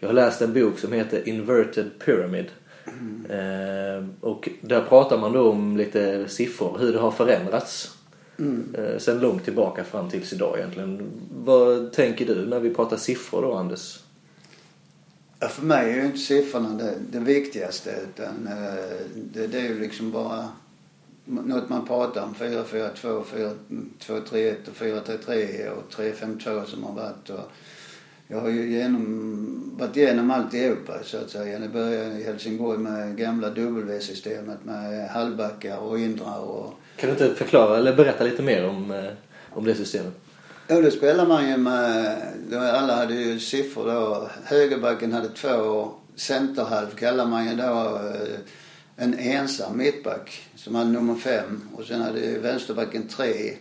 Jag 0.00 0.08
har 0.08 0.14
läst 0.14 0.42
en 0.42 0.52
bok 0.52 0.78
som 0.78 0.92
heter 0.92 1.28
Inverted 1.28 1.90
Pyramid. 2.04 2.46
Eh, 3.28 4.04
och 4.20 4.48
där 4.60 4.80
pratar 4.88 5.18
man 5.18 5.32
då 5.32 5.50
om 5.50 5.76
lite 5.76 6.28
siffror, 6.28 6.76
hur 6.80 6.92
det 6.92 6.98
har 6.98 7.10
förändrats. 7.10 7.96
Eh, 8.74 8.98
sen 8.98 9.20
långt 9.20 9.44
tillbaka 9.44 9.84
fram 9.84 10.10
tills 10.10 10.32
idag 10.32 10.58
egentligen. 10.58 11.10
Vad 11.34 11.92
tänker 11.92 12.26
du 12.26 12.46
när 12.46 12.60
vi 12.60 12.74
pratar 12.74 12.96
siffror 12.96 13.42
då 13.42 13.54
Anders? 13.54 14.01
För 15.48 15.62
mig 15.62 15.90
är 15.90 15.96
ju 15.96 16.06
inte 16.06 16.18
siffrorna 16.18 16.68
det, 16.68 16.94
det 17.10 17.18
viktigaste 17.18 17.90
utan 17.90 18.46
eh, 18.46 19.06
det, 19.14 19.46
det 19.46 19.58
är 19.58 19.62
ju 19.62 19.80
liksom 19.80 20.10
bara 20.10 20.48
något 21.24 21.68
man 21.68 21.86
pratar 21.86 22.22
om. 22.22 22.34
4, 22.34 22.64
4, 22.64 22.88
2, 22.88 23.24
4, 23.24 23.50
3, 24.28 24.50
och 24.52 24.76
4, 24.76 25.00
3, 25.00 25.16
3 25.16 25.68
och 25.68 25.90
3, 25.90 26.12
5, 26.12 26.38
2 26.38 26.64
som 26.64 26.84
har 26.84 26.92
varit. 26.92 27.30
Och 27.30 27.50
jag 28.28 28.40
har 28.40 28.48
ju 28.48 28.70
genom, 28.70 29.76
varit 29.78 29.96
igenom 29.96 30.30
alltihopa 30.30 30.92
så 31.02 31.16
att 31.16 31.30
säga. 31.30 31.58
Det 31.58 31.68
började 31.68 32.20
i 32.20 32.24
Helsingborg 32.24 32.78
med 32.78 33.16
gamla 33.16 33.50
W-systemet 33.50 34.64
med 34.64 35.08
halvbackar 35.08 35.78
och 35.78 35.98
indrar 35.98 36.38
och 36.38 36.74
Kan 36.96 37.14
du 37.14 37.24
inte 37.24 37.34
förklara 37.34 37.78
eller 37.78 37.96
berätta 37.96 38.24
lite 38.24 38.42
mer 38.42 38.68
om, 38.68 38.90
eh, 38.90 39.10
om 39.50 39.64
det 39.64 39.74
systemet? 39.74 40.14
Ja, 40.72 40.80
då 40.80 40.90
spelar 40.90 41.26
man 41.26 41.48
ju 41.48 41.56
med... 41.56 42.16
Alla 42.52 42.96
hade 42.96 43.14
ju 43.14 43.40
siffror 43.40 43.86
då. 43.86 44.28
Högerbacken 44.44 45.12
hade 45.12 45.28
två. 45.28 45.90
Centerhalv 46.16 46.86
kallar 46.98 47.26
man 47.26 47.48
ju 47.48 47.54
då 47.56 48.00
eh, 48.14 48.38
en 48.96 49.14
ensam 49.18 49.78
mittback 49.78 50.48
som 50.56 50.74
hade 50.74 50.90
nummer 50.90 51.14
fem. 51.14 51.68
Och 51.76 51.84
sen 51.84 52.00
hade 52.02 52.38
vänsterbacken 52.38 53.08
tre. 53.08 53.52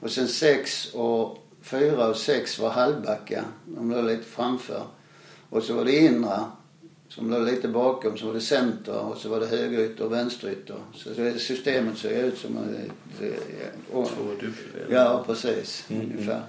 Och 0.00 0.10
sen 0.10 0.28
sex 0.28 0.88
och 0.94 1.38
fyra 1.62 2.06
och 2.08 2.16
sex 2.16 2.58
var 2.58 2.70
halvbackar. 2.70 3.44
De 3.66 3.90
låg 3.90 4.04
lite 4.04 4.24
framför. 4.24 4.82
Och 5.50 5.62
så 5.62 5.74
var 5.74 5.84
det 5.84 5.96
inra 5.98 6.44
som 7.08 7.30
låg 7.30 7.42
lite 7.42 7.68
bakom. 7.68 8.16
Så 8.18 8.26
var 8.26 8.34
det 8.34 8.40
center 8.40 8.98
och 8.98 9.16
så 9.16 9.28
var 9.28 9.40
det 9.40 9.46
högerytter 9.46 10.04
och 10.04 10.12
vänsterytter. 10.12 10.76
Så 10.94 11.10
systemet 11.38 11.98
ser 11.98 12.22
ut 12.24 12.38
som... 12.38 12.56
ett- 12.58 13.32
och- 13.92 14.08
Två 14.08 14.24
dubbel. 14.40 14.54
Ja, 14.90 15.24
precis. 15.26 15.84
Ungefär. 15.90 16.42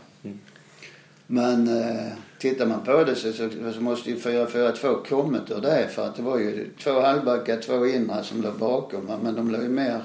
Men 1.27 1.67
eh, 1.67 2.13
tittar 2.37 2.65
man 2.65 2.83
på 2.83 3.03
det 3.03 3.15
så, 3.15 3.33
så, 3.33 3.49
så 3.73 3.81
måste 3.81 4.09
ju 4.09 4.17
4-4-2 4.17 5.05
kommit 5.05 5.51
ur 5.51 5.61
det. 5.61 5.87
För 5.91 6.07
att 6.07 6.15
det 6.15 6.21
var 6.21 6.39
ju 6.39 6.69
två 6.83 6.99
halvbackar, 6.99 7.61
två 7.61 7.85
inra 7.85 8.23
som 8.23 8.41
låg 8.41 8.53
bakom. 8.53 9.05
Men 9.23 9.35
de 9.35 9.51
låg 9.51 9.61
ju 9.61 9.69
mer 9.69 10.01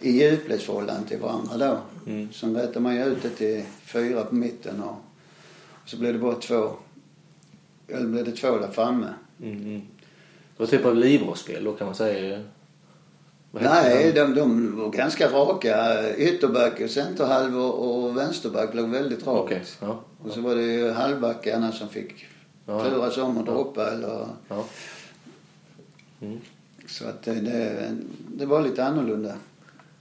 i 0.00 0.10
djupledsförhållande 0.10 1.08
till 1.08 1.18
varandra 1.18 1.56
då. 1.56 1.78
Mm. 2.10 2.32
Sen 2.32 2.56
rätade 2.56 2.80
man 2.80 2.96
ju 2.96 3.04
ut 3.04 3.22
det 3.22 3.30
till 3.30 3.62
fyra 3.82 4.24
på 4.24 4.34
mitten 4.34 4.82
och, 4.82 4.96
och 5.82 5.88
så 5.88 5.96
blev 5.96 6.12
det 6.12 6.18
bara 6.18 6.34
två. 6.34 6.70
Eller 7.88 8.06
blev 8.06 8.24
det 8.24 8.32
två 8.32 8.58
där 8.58 8.70
framme. 8.70 9.14
Mm, 9.42 9.56
mm. 9.56 9.80
Det 10.56 10.62
var 10.62 10.66
typ 10.66 10.84
av 10.84 10.96
livrospel 10.96 11.64
då 11.64 11.72
kan 11.72 11.86
man 11.86 11.94
säga. 11.94 12.42
Nej, 13.50 14.12
de, 14.12 14.34
de 14.34 14.76
var 14.76 14.90
ganska 14.90 15.30
raka. 15.30 16.02
Ytterback 16.16 16.80
och 16.80 16.90
centerhalv 16.90 17.58
och, 17.58 18.04
och 18.04 18.16
vänsterback 18.16 18.74
låg 18.74 18.88
väldigt 18.88 19.26
rakt. 19.26 19.40
Okej, 19.44 19.62
ja. 19.80 20.00
Och 20.24 20.30
så 20.32 20.40
var 20.40 20.54
det 20.54 20.62
ju 20.62 20.90
halvbackarna 20.90 21.72
som 21.72 21.88
fick 21.88 22.26
Ja, 22.66 22.84
turas 22.84 23.16
om 23.18 23.36
och 23.38 23.48
ja. 23.48 23.52
droppa 23.52 23.90
eller... 23.90 24.26
ja. 24.48 24.64
Mm. 26.20 26.38
Så 26.86 27.08
att 27.08 27.22
det, 27.22 27.34
det, 28.28 28.46
var 28.46 28.62
lite 28.62 28.84
annorlunda. 28.84 29.34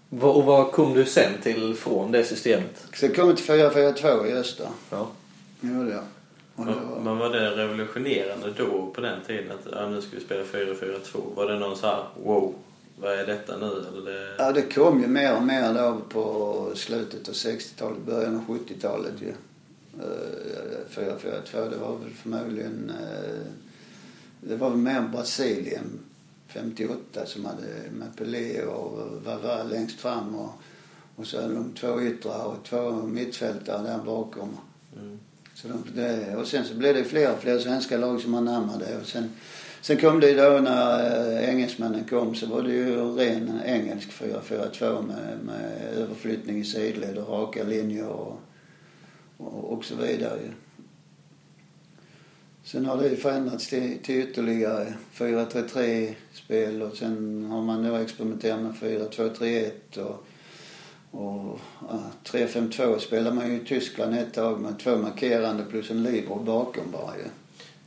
Vad- 0.10 0.36
Och 0.36 0.44
vad 0.44 0.72
kom 0.72 0.94
du 0.94 1.06
sen 1.06 1.32
till 1.44 1.76
från 1.76 2.12
det 2.12 2.24
systemet? 2.24 2.86
Så 2.94 3.06
jag 3.06 3.16
kom 3.16 3.36
till 3.36 3.46
4-4-2 3.46 4.26
i 4.28 4.34
Öster. 4.34 4.68
Ja. 4.90 5.08
Det 5.62 5.68
gjorde 5.68 5.92
jag. 5.92 6.04
Men, 6.56 6.66
var, 6.66 7.00
men 7.04 7.18
var 7.18 7.30
det 7.30 7.50
revolutionerande 7.56 8.52
då 8.58 8.92
på 8.96 9.02
den 9.02 9.20
tiden 9.28 9.52
att 9.52 9.68
ja, 9.72 9.90
nu 9.90 10.02
ska 10.02 10.16
vi 10.18 10.24
spela 10.24 10.44
4-4-2? 10.44 11.36
Var 11.36 11.46
det 11.48 11.60
någon 11.60 11.78
så 11.78 11.86
här 11.88 12.04
wow, 12.24 12.54
vad 13.00 13.14
är 13.20 13.26
detta 13.26 13.58
nu? 13.58 13.66
Eller 13.66 14.12
det... 14.12 14.36
ja, 14.38 14.52
det 14.52 14.62
kom 14.62 15.02
ju 15.02 15.08
mer 15.08 15.36
och 15.36 15.44
mer 15.44 15.74
då 15.74 16.02
på 16.10 16.72
slutet 16.76 17.28
av 17.30 17.34
60-talet, 17.34 17.98
början 18.06 18.36
av 18.36 18.46
70-talet 18.58 19.14
ju. 19.22 19.34
Eh, 20.00 21.02
4-4-2, 21.02 21.70
det 21.70 21.78
var 21.78 21.98
väl 21.98 22.10
förmodligen... 22.14 22.92
eh, 23.02 23.48
Det 24.42 24.56
var 24.56 24.70
väl 24.70 24.80
mer 24.80 25.02
Brasilien 25.02 26.00
58 26.48 27.26
som 27.26 27.46
hade 27.46 27.68
med 27.92 28.16
Pelé 28.18 28.62
och 28.64 29.00
Vava 29.26 29.64
längst 29.64 30.00
fram 30.00 30.36
och, 30.36 30.50
och 31.16 31.28
så 31.28 31.42
hade 31.42 31.54
de 31.54 31.74
två 31.74 32.02
yttrar 32.02 32.46
och 32.46 32.64
två 32.64 32.92
mittfältare 32.92 33.84
där 33.84 33.98
bakom. 34.06 34.58
Mm. 35.00 35.20
Så 35.54 35.68
de, 35.68 35.84
det, 36.02 36.36
och 36.36 36.48
sen 36.48 36.66
så 36.66 36.74
blev 36.76 36.96
det 36.96 37.04
fler 37.04 37.34
och 37.34 37.40
fler 37.40 37.60
svenska 37.60 37.98
lag 37.98 38.22
som 38.22 38.36
anammade 38.36 38.86
det. 38.86 38.98
Och 39.02 39.08
sen, 39.08 39.30
sen 39.88 39.98
kom 39.98 40.20
det 40.20 40.30
ju 40.30 40.38
då 40.38 40.60
när 40.64 41.00
eh, 41.40 41.50
engelsmännen 41.50 42.04
kom 42.04 42.36
så 42.36 42.48
var 42.48 42.62
det 42.62 42.72
ju 42.72 42.96
ren 42.96 43.62
engelsk 43.66 44.10
4-4-2 44.10 45.08
med, 45.08 45.40
med 45.44 45.94
överflyttning 45.96 46.58
i 46.58 46.64
sidled 46.64 47.18
och 47.18 47.30
raka 47.30 47.64
linjer 47.64 48.08
och, 48.08 48.40
och, 49.38 49.74
och 49.74 49.86
så 49.86 49.96
vidare 49.96 50.40
ju. 50.46 50.52
Sen 52.64 52.86
har 52.86 52.98
det 52.98 53.10
ju 53.10 53.16
förändrats 53.16 53.68
till, 53.68 53.98
till 54.04 54.16
ytterligare 54.16 54.94
4-3-3 55.16 56.14
spel 56.34 56.82
och 56.82 56.98
sen 56.98 57.46
har 57.46 57.62
man 57.62 57.84
då 57.84 57.96
experimenterat 57.96 58.62
med 58.62 58.74
4-2-3-1 58.74 59.98
och 59.98 60.28
och 61.12 61.60
ja, 61.90 62.00
3-5-2 62.24 63.00
spelar 63.00 63.32
man 63.32 63.52
ju 63.52 63.56
i 63.62 63.66
Tyskland 63.66 64.16
ett 64.16 64.34
tag 64.34 64.62
med 64.62 64.80
två 64.80 64.98
markerande 64.98 65.64
plus 65.64 65.92
en 65.92 66.04
libero 66.04 66.40
bakom 66.40 66.92
bara 66.92 67.18
ju. 67.18 67.30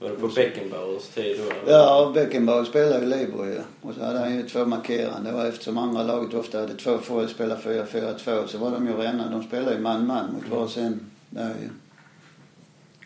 Var 0.00 0.10
det 0.10 0.16
på 0.16 0.28
Beckenbauers 0.28 1.08
tid 1.08 1.36
då? 1.38 1.70
Ja, 1.70 2.12
Beckenbauer 2.14 2.64
spelade 2.64 3.00
ju 3.00 3.06
libero 3.06 3.46
ju. 3.46 3.60
Och 3.80 3.94
så 3.94 4.04
hade 4.04 4.18
han 4.18 4.36
ju 4.36 4.42
två 4.48 4.64
markerande 4.64 5.32
och 5.32 5.46
eftersom 5.46 5.78
andra 5.78 6.02
laget 6.02 6.34
ofta 6.34 6.60
hade 6.60 6.74
två 6.74 6.98
för 6.98 7.24
att 7.24 7.30
spela 7.30 7.56
4-4-2 7.56 8.46
så 8.46 8.58
var 8.58 8.70
de 8.70 8.86
ju 8.86 8.92
rena. 8.96 9.30
De 9.30 9.42
spelade 9.42 9.74
ju 9.74 9.80
man-man 9.80 10.32
mot 10.32 10.48
varsin 10.48 11.00
där 11.30 11.48
ju. 11.48 11.68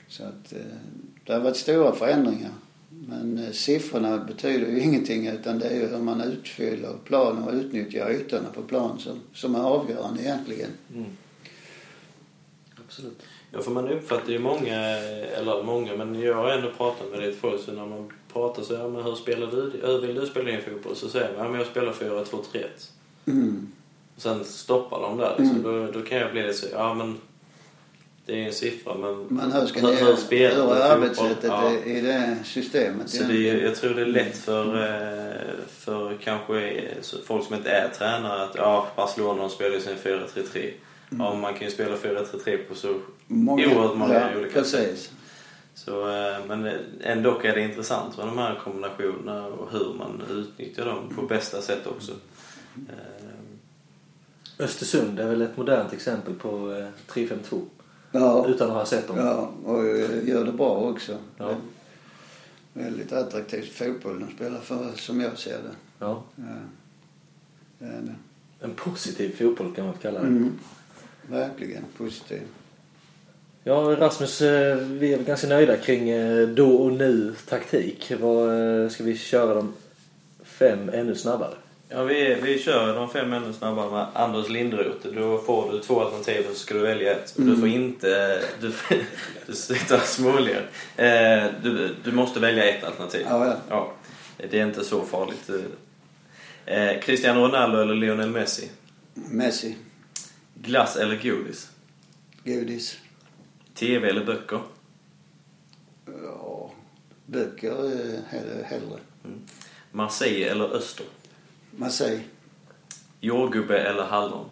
Så 0.08 0.22
att 0.22 0.52
eh, 0.52 0.58
det 1.24 1.32
har 1.32 1.40
varit 1.40 1.56
stora 1.56 1.92
förändringar. 1.92 2.52
Men 2.88 3.38
eh, 3.38 3.50
siffrorna 3.52 4.18
betyder 4.18 4.66
ju 4.66 4.80
ingenting 4.82 5.26
utan 5.26 5.58
det 5.58 5.68
är 5.68 5.76
ju 5.76 5.86
hur 5.86 5.98
man 5.98 6.20
utfyller 6.20 6.94
planen 7.04 7.42
och 7.42 7.54
utnyttjar 7.54 8.10
ytorna 8.10 8.48
på 8.54 8.62
plan 8.62 8.98
som, 8.98 9.20
som 9.32 9.54
är 9.54 9.60
avgörande 9.60 10.22
egentligen. 10.22 10.70
Mm. 10.94 11.06
Absolut. 12.86 13.22
Ja, 13.54 13.62
för 13.62 13.70
man 13.70 13.88
uppfattar 13.88 14.32
ju 14.32 14.38
många, 14.38 14.78
eller 15.38 15.62
många, 15.62 15.96
men 15.96 16.20
jag 16.20 16.34
har 16.34 16.50
ändå 16.50 16.70
pratat 16.76 17.10
med 17.10 17.20
lite 17.20 17.38
folk 17.38 17.62
så 17.62 17.72
när 17.72 17.86
man 17.86 18.12
pratar 18.32 18.62
så 18.62 18.74
ja, 18.74 18.88
men 18.88 19.02
hur 19.04 19.14
spelar 19.14 19.46
du, 19.46 19.72
hur 19.82 20.00
vill 20.00 20.14
du 20.14 20.26
spela 20.26 20.50
din 20.50 20.62
fotboll? 20.62 20.96
Så 20.96 21.08
säger 21.08 21.32
man, 21.36 21.44
ja 21.44 21.50
men 21.50 21.58
jag 21.60 21.66
spelar 21.66 21.92
4-2-3-1. 21.92 22.64
Mm. 23.26 23.72
Och 24.16 24.22
sen 24.22 24.44
stoppar 24.44 25.00
de 25.00 25.18
där 25.18 25.34
liksom. 25.38 25.64
Mm. 25.64 25.86
Då, 25.86 26.00
då 26.00 26.06
kan 26.06 26.18
jag 26.18 26.32
bli 26.32 26.42
lite 26.42 26.54
så, 26.54 26.66
ja 26.72 26.94
men 26.94 27.20
det 28.26 28.42
är 28.42 28.46
en 28.46 28.52
siffra 28.52 28.94
men, 28.94 29.26
Men 29.28 29.52
hur 29.52 29.66
ska 29.66 29.80
hur, 29.80 29.88
ni 29.88 29.94
hur 29.94 30.16
spelar 30.16 30.66
hur 30.66 30.76
är 30.76 30.90
arbetssättet 30.90 31.44
Ja. 31.44 31.72
i, 31.84 32.00
det 32.00 32.36
systemet? 32.44 33.10
Så 33.10 33.24
det 33.24 33.50
är, 33.50 33.62
jag 33.62 33.74
tror 33.76 33.94
det 33.94 34.02
är 34.02 34.06
lätt 34.06 34.36
för, 34.36 34.66
eh, 34.66 35.66
för 35.68 36.16
kanske 36.24 36.84
folk 37.26 37.46
som 37.46 37.54
inte 37.54 37.70
är 37.70 37.88
tränare 37.88 38.42
att 38.42 38.54
ja, 38.54 38.86
Barcelona 38.96 39.40
de 39.40 39.50
spelar 39.50 39.74
ju 39.74 39.80
sin 39.80 39.96
4-3-3. 39.96 40.70
Ja, 41.10 41.34
man 41.34 41.54
kan 41.54 41.62
ju 41.62 41.70
spela 41.70 41.96
4-3-3 41.96 42.56
på 42.68 42.74
så 42.74 43.00
oerhört 43.28 43.96
många 43.96 44.14
ja, 44.14 44.38
olika 44.38 44.64
sätt. 44.64 45.10
Så, 45.74 46.08
eh, 46.08 46.46
men 46.48 46.70
ändå 47.00 47.40
är 47.42 47.54
det 47.54 47.60
intressant 47.60 48.16
med 48.16 48.26
de 48.26 48.38
här 48.38 48.60
kombinationerna 48.64 49.46
och 49.46 49.72
hur 49.72 49.94
man 49.94 50.22
utnyttjar 50.30 50.84
dem 50.86 51.12
på 51.16 51.22
bästa 51.22 51.62
sätt 51.62 51.86
också. 51.86 52.12
Eh, 52.76 53.24
Östersund 54.58 55.20
är 55.20 55.28
väl 55.28 55.42
ett 55.42 55.56
modernt 55.56 55.92
exempel 55.92 56.34
på 56.34 56.72
eh, 56.72 56.86
352 57.06 57.60
Ja, 58.12 58.46
utan 58.48 58.70
att 58.70 58.76
ha 58.76 58.86
sett 58.86 59.08
dem. 59.08 59.16
ja, 59.18 59.52
och 59.64 59.84
eh, 59.86 60.28
gör 60.28 60.44
det 60.44 60.52
bra 60.52 60.76
också. 60.76 61.18
Ja. 61.36 61.54
Väldigt 62.72 63.12
attraktivt 63.12 63.72
fotboll 63.72 64.20
de 64.20 64.36
spelar 64.36 64.60
för, 64.60 64.92
som 64.96 65.20
jag 65.20 65.38
ser 65.38 65.58
det. 65.62 65.74
Ja. 65.98 66.22
Ja. 66.36 66.44
Det 67.78 67.86
är 67.86 68.00
det. 68.02 68.14
En 68.60 68.74
positiv 68.74 69.36
fotboll 69.36 69.74
kan 69.74 69.86
man 69.86 69.94
kalla 70.02 70.20
det. 70.20 70.26
Mm. 70.26 70.58
Verkligen 71.28 71.84
positiv. 71.96 72.40
Ja, 73.66 73.96
Rasmus, 73.98 74.42
eh, 74.42 74.76
vi 74.76 75.12
är 75.12 75.16
väl 75.16 75.26
ganska 75.26 75.46
nöjda 75.46 75.76
kring 75.76 76.10
eh, 76.10 76.48
då 76.48 76.76
och 76.76 76.92
nu 76.92 77.34
taktik. 77.48 78.12
Vad, 78.20 78.82
eh, 78.82 78.88
ska 78.88 79.04
vi 79.04 79.18
köra 79.18 79.54
de 79.54 79.74
fem 80.44 80.90
ännu 80.92 81.14
snabbare. 81.14 81.54
Ja, 81.88 82.02
vi, 82.02 82.36
vi 82.42 82.58
kör 82.58 82.94
de 82.94 83.10
fem 83.10 83.32
ännu 83.32 83.52
snabbare 83.52 83.90
med 83.90 84.06
Anders 84.14 84.48
Lindroth. 84.48 85.06
Då 85.16 85.38
får 85.38 85.72
du 85.72 85.78
två 85.78 86.00
alternativ 86.00 86.46
och 86.50 86.56
så 86.56 86.58
ska 86.58 86.74
du 86.74 86.80
välja 86.80 87.12
ett. 87.12 87.34
Du 87.36 87.56
får 87.56 87.68
inte... 87.68 88.40
Du, 88.60 88.72
du 89.46 89.52
sitter 89.52 89.96
och 89.96 90.02
småler. 90.02 90.66
Du, 91.62 91.94
du 92.04 92.12
måste 92.12 92.40
välja 92.40 92.64
ett 92.64 92.84
alternativ. 92.84 93.26
Ja, 93.30 93.46
ja. 93.46 93.56
Ja, 93.68 93.92
det 94.50 94.60
är 94.60 94.66
inte 94.66 94.84
så 94.84 95.00
farligt. 95.04 95.50
Cristiano 97.02 97.40
Ronaldo 97.40 97.78
eller 97.78 97.94
Lionel 97.94 98.30
Messi? 98.30 98.70
Messi. 99.14 99.76
Glass 100.54 100.96
eller 100.96 101.16
godis? 101.22 101.70
Godis. 102.44 102.98
TV 103.74 104.08
eller 104.10 104.24
böcker? 104.24 104.60
Ja, 106.24 106.70
böcker 107.26 107.84
eh, 107.84 108.20
hell- 108.28 108.64
hellre. 108.64 108.98
Marseille 109.92 110.44
eller 110.50 110.64
Öster? 110.74 111.06
Marseille. 111.70 112.20
Jordgubbe 113.20 113.78
eller 113.78 114.02
hallon? 114.04 114.50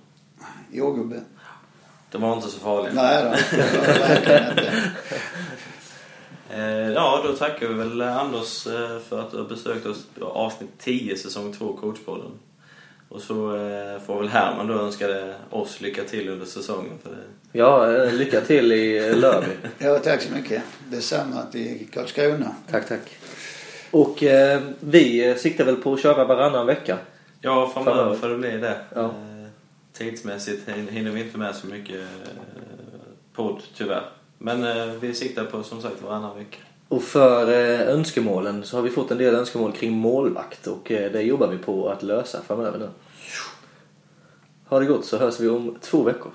Jordgubbe. 0.72 1.22
De 2.10 2.22
var 2.22 2.36
inte 2.36 2.48
så 2.50 2.58
farliga. 2.58 2.92
Nej 2.94 3.24
då, 3.24 3.30
det 3.56 3.78
var 3.78 3.86
verkligen 3.98 4.48
inte. 4.50 4.82
Eh, 6.50 6.88
ja, 6.92 7.22
då 7.26 7.36
tackar 7.36 7.68
vi 7.68 7.74
väl 7.74 8.02
Anders 8.02 8.66
eh, 8.66 8.98
för 9.00 9.20
att 9.20 9.30
du 9.30 9.36
har 9.36 9.44
besökt 9.48 9.86
oss 9.86 10.06
avsnitt 10.20 10.70
10, 10.78 11.16
säsong 11.16 11.52
2, 11.52 11.76
Coachpodden. 11.76 12.30
Och 13.14 13.20
så 13.20 13.56
eh, 13.56 14.00
får 14.06 14.18
väl 14.18 14.28
Herman 14.28 14.66
då 14.66 14.74
önska 14.74 15.34
oss 15.50 15.80
lycka 15.80 16.04
till 16.04 16.28
under 16.28 16.46
säsongen. 16.46 16.92
För 17.02 17.10
det. 17.10 17.58
Ja, 17.58 17.96
eh, 18.04 18.12
lycka 18.14 18.40
till 18.40 18.72
i 18.72 19.14
Lörby. 19.14 19.46
Ja, 19.78 19.98
tack 19.98 20.22
så 20.22 20.32
mycket. 20.32 20.62
Detsamma 20.90 21.42
till 21.52 21.86
Karlskrona. 21.92 22.54
Tack, 22.70 22.88
tack. 22.88 23.00
Och 23.90 24.22
eh, 24.22 24.60
vi 24.80 25.28
eh, 25.30 25.36
siktar 25.36 25.64
väl 25.64 25.76
på 25.76 25.92
att 25.92 26.02
köra 26.02 26.24
varannan 26.24 26.66
vecka. 26.66 26.98
Ja, 27.40 27.70
framöver 27.74 27.96
Framöver. 27.96 28.16
får 28.16 28.28
det 28.28 28.36
bli 28.38 28.50
det. 28.58 28.76
Ja. 28.94 29.04
Eh, 29.04 29.48
tidsmässigt 29.92 30.68
hin- 30.68 30.90
hinner 30.90 31.10
vi 31.10 31.20
inte 31.20 31.38
med 31.38 31.54
så 31.54 31.66
mycket 31.66 31.96
eh, 32.00 32.06
podd, 33.34 33.62
tyvärr. 33.76 34.02
Men 34.38 34.64
eh, 34.64 34.86
vi 35.00 35.14
siktar 35.14 35.44
på 35.44 35.62
som 35.62 35.82
sagt 35.82 36.02
varannan 36.02 36.36
vecka. 36.38 36.58
Och 36.92 37.02
för 37.02 37.48
eh, 37.48 37.80
önskemålen 37.80 38.64
så 38.64 38.76
har 38.76 38.82
vi 38.82 38.90
fått 38.90 39.10
en 39.10 39.18
del 39.18 39.34
önskemål 39.34 39.72
kring 39.72 39.92
målvakt 39.92 40.66
och 40.66 40.90
eh, 40.90 41.12
det 41.12 41.22
jobbar 41.22 41.46
vi 41.48 41.58
på 41.58 41.88
att 41.88 42.02
lösa 42.02 42.42
framöver 42.42 42.78
nu. 42.78 42.88
Ha 44.68 44.80
det 44.80 44.86
gott 44.86 45.04
så 45.04 45.18
hörs 45.18 45.40
vi 45.40 45.48
om 45.48 45.76
två 45.80 46.02
veckor. 46.02 46.32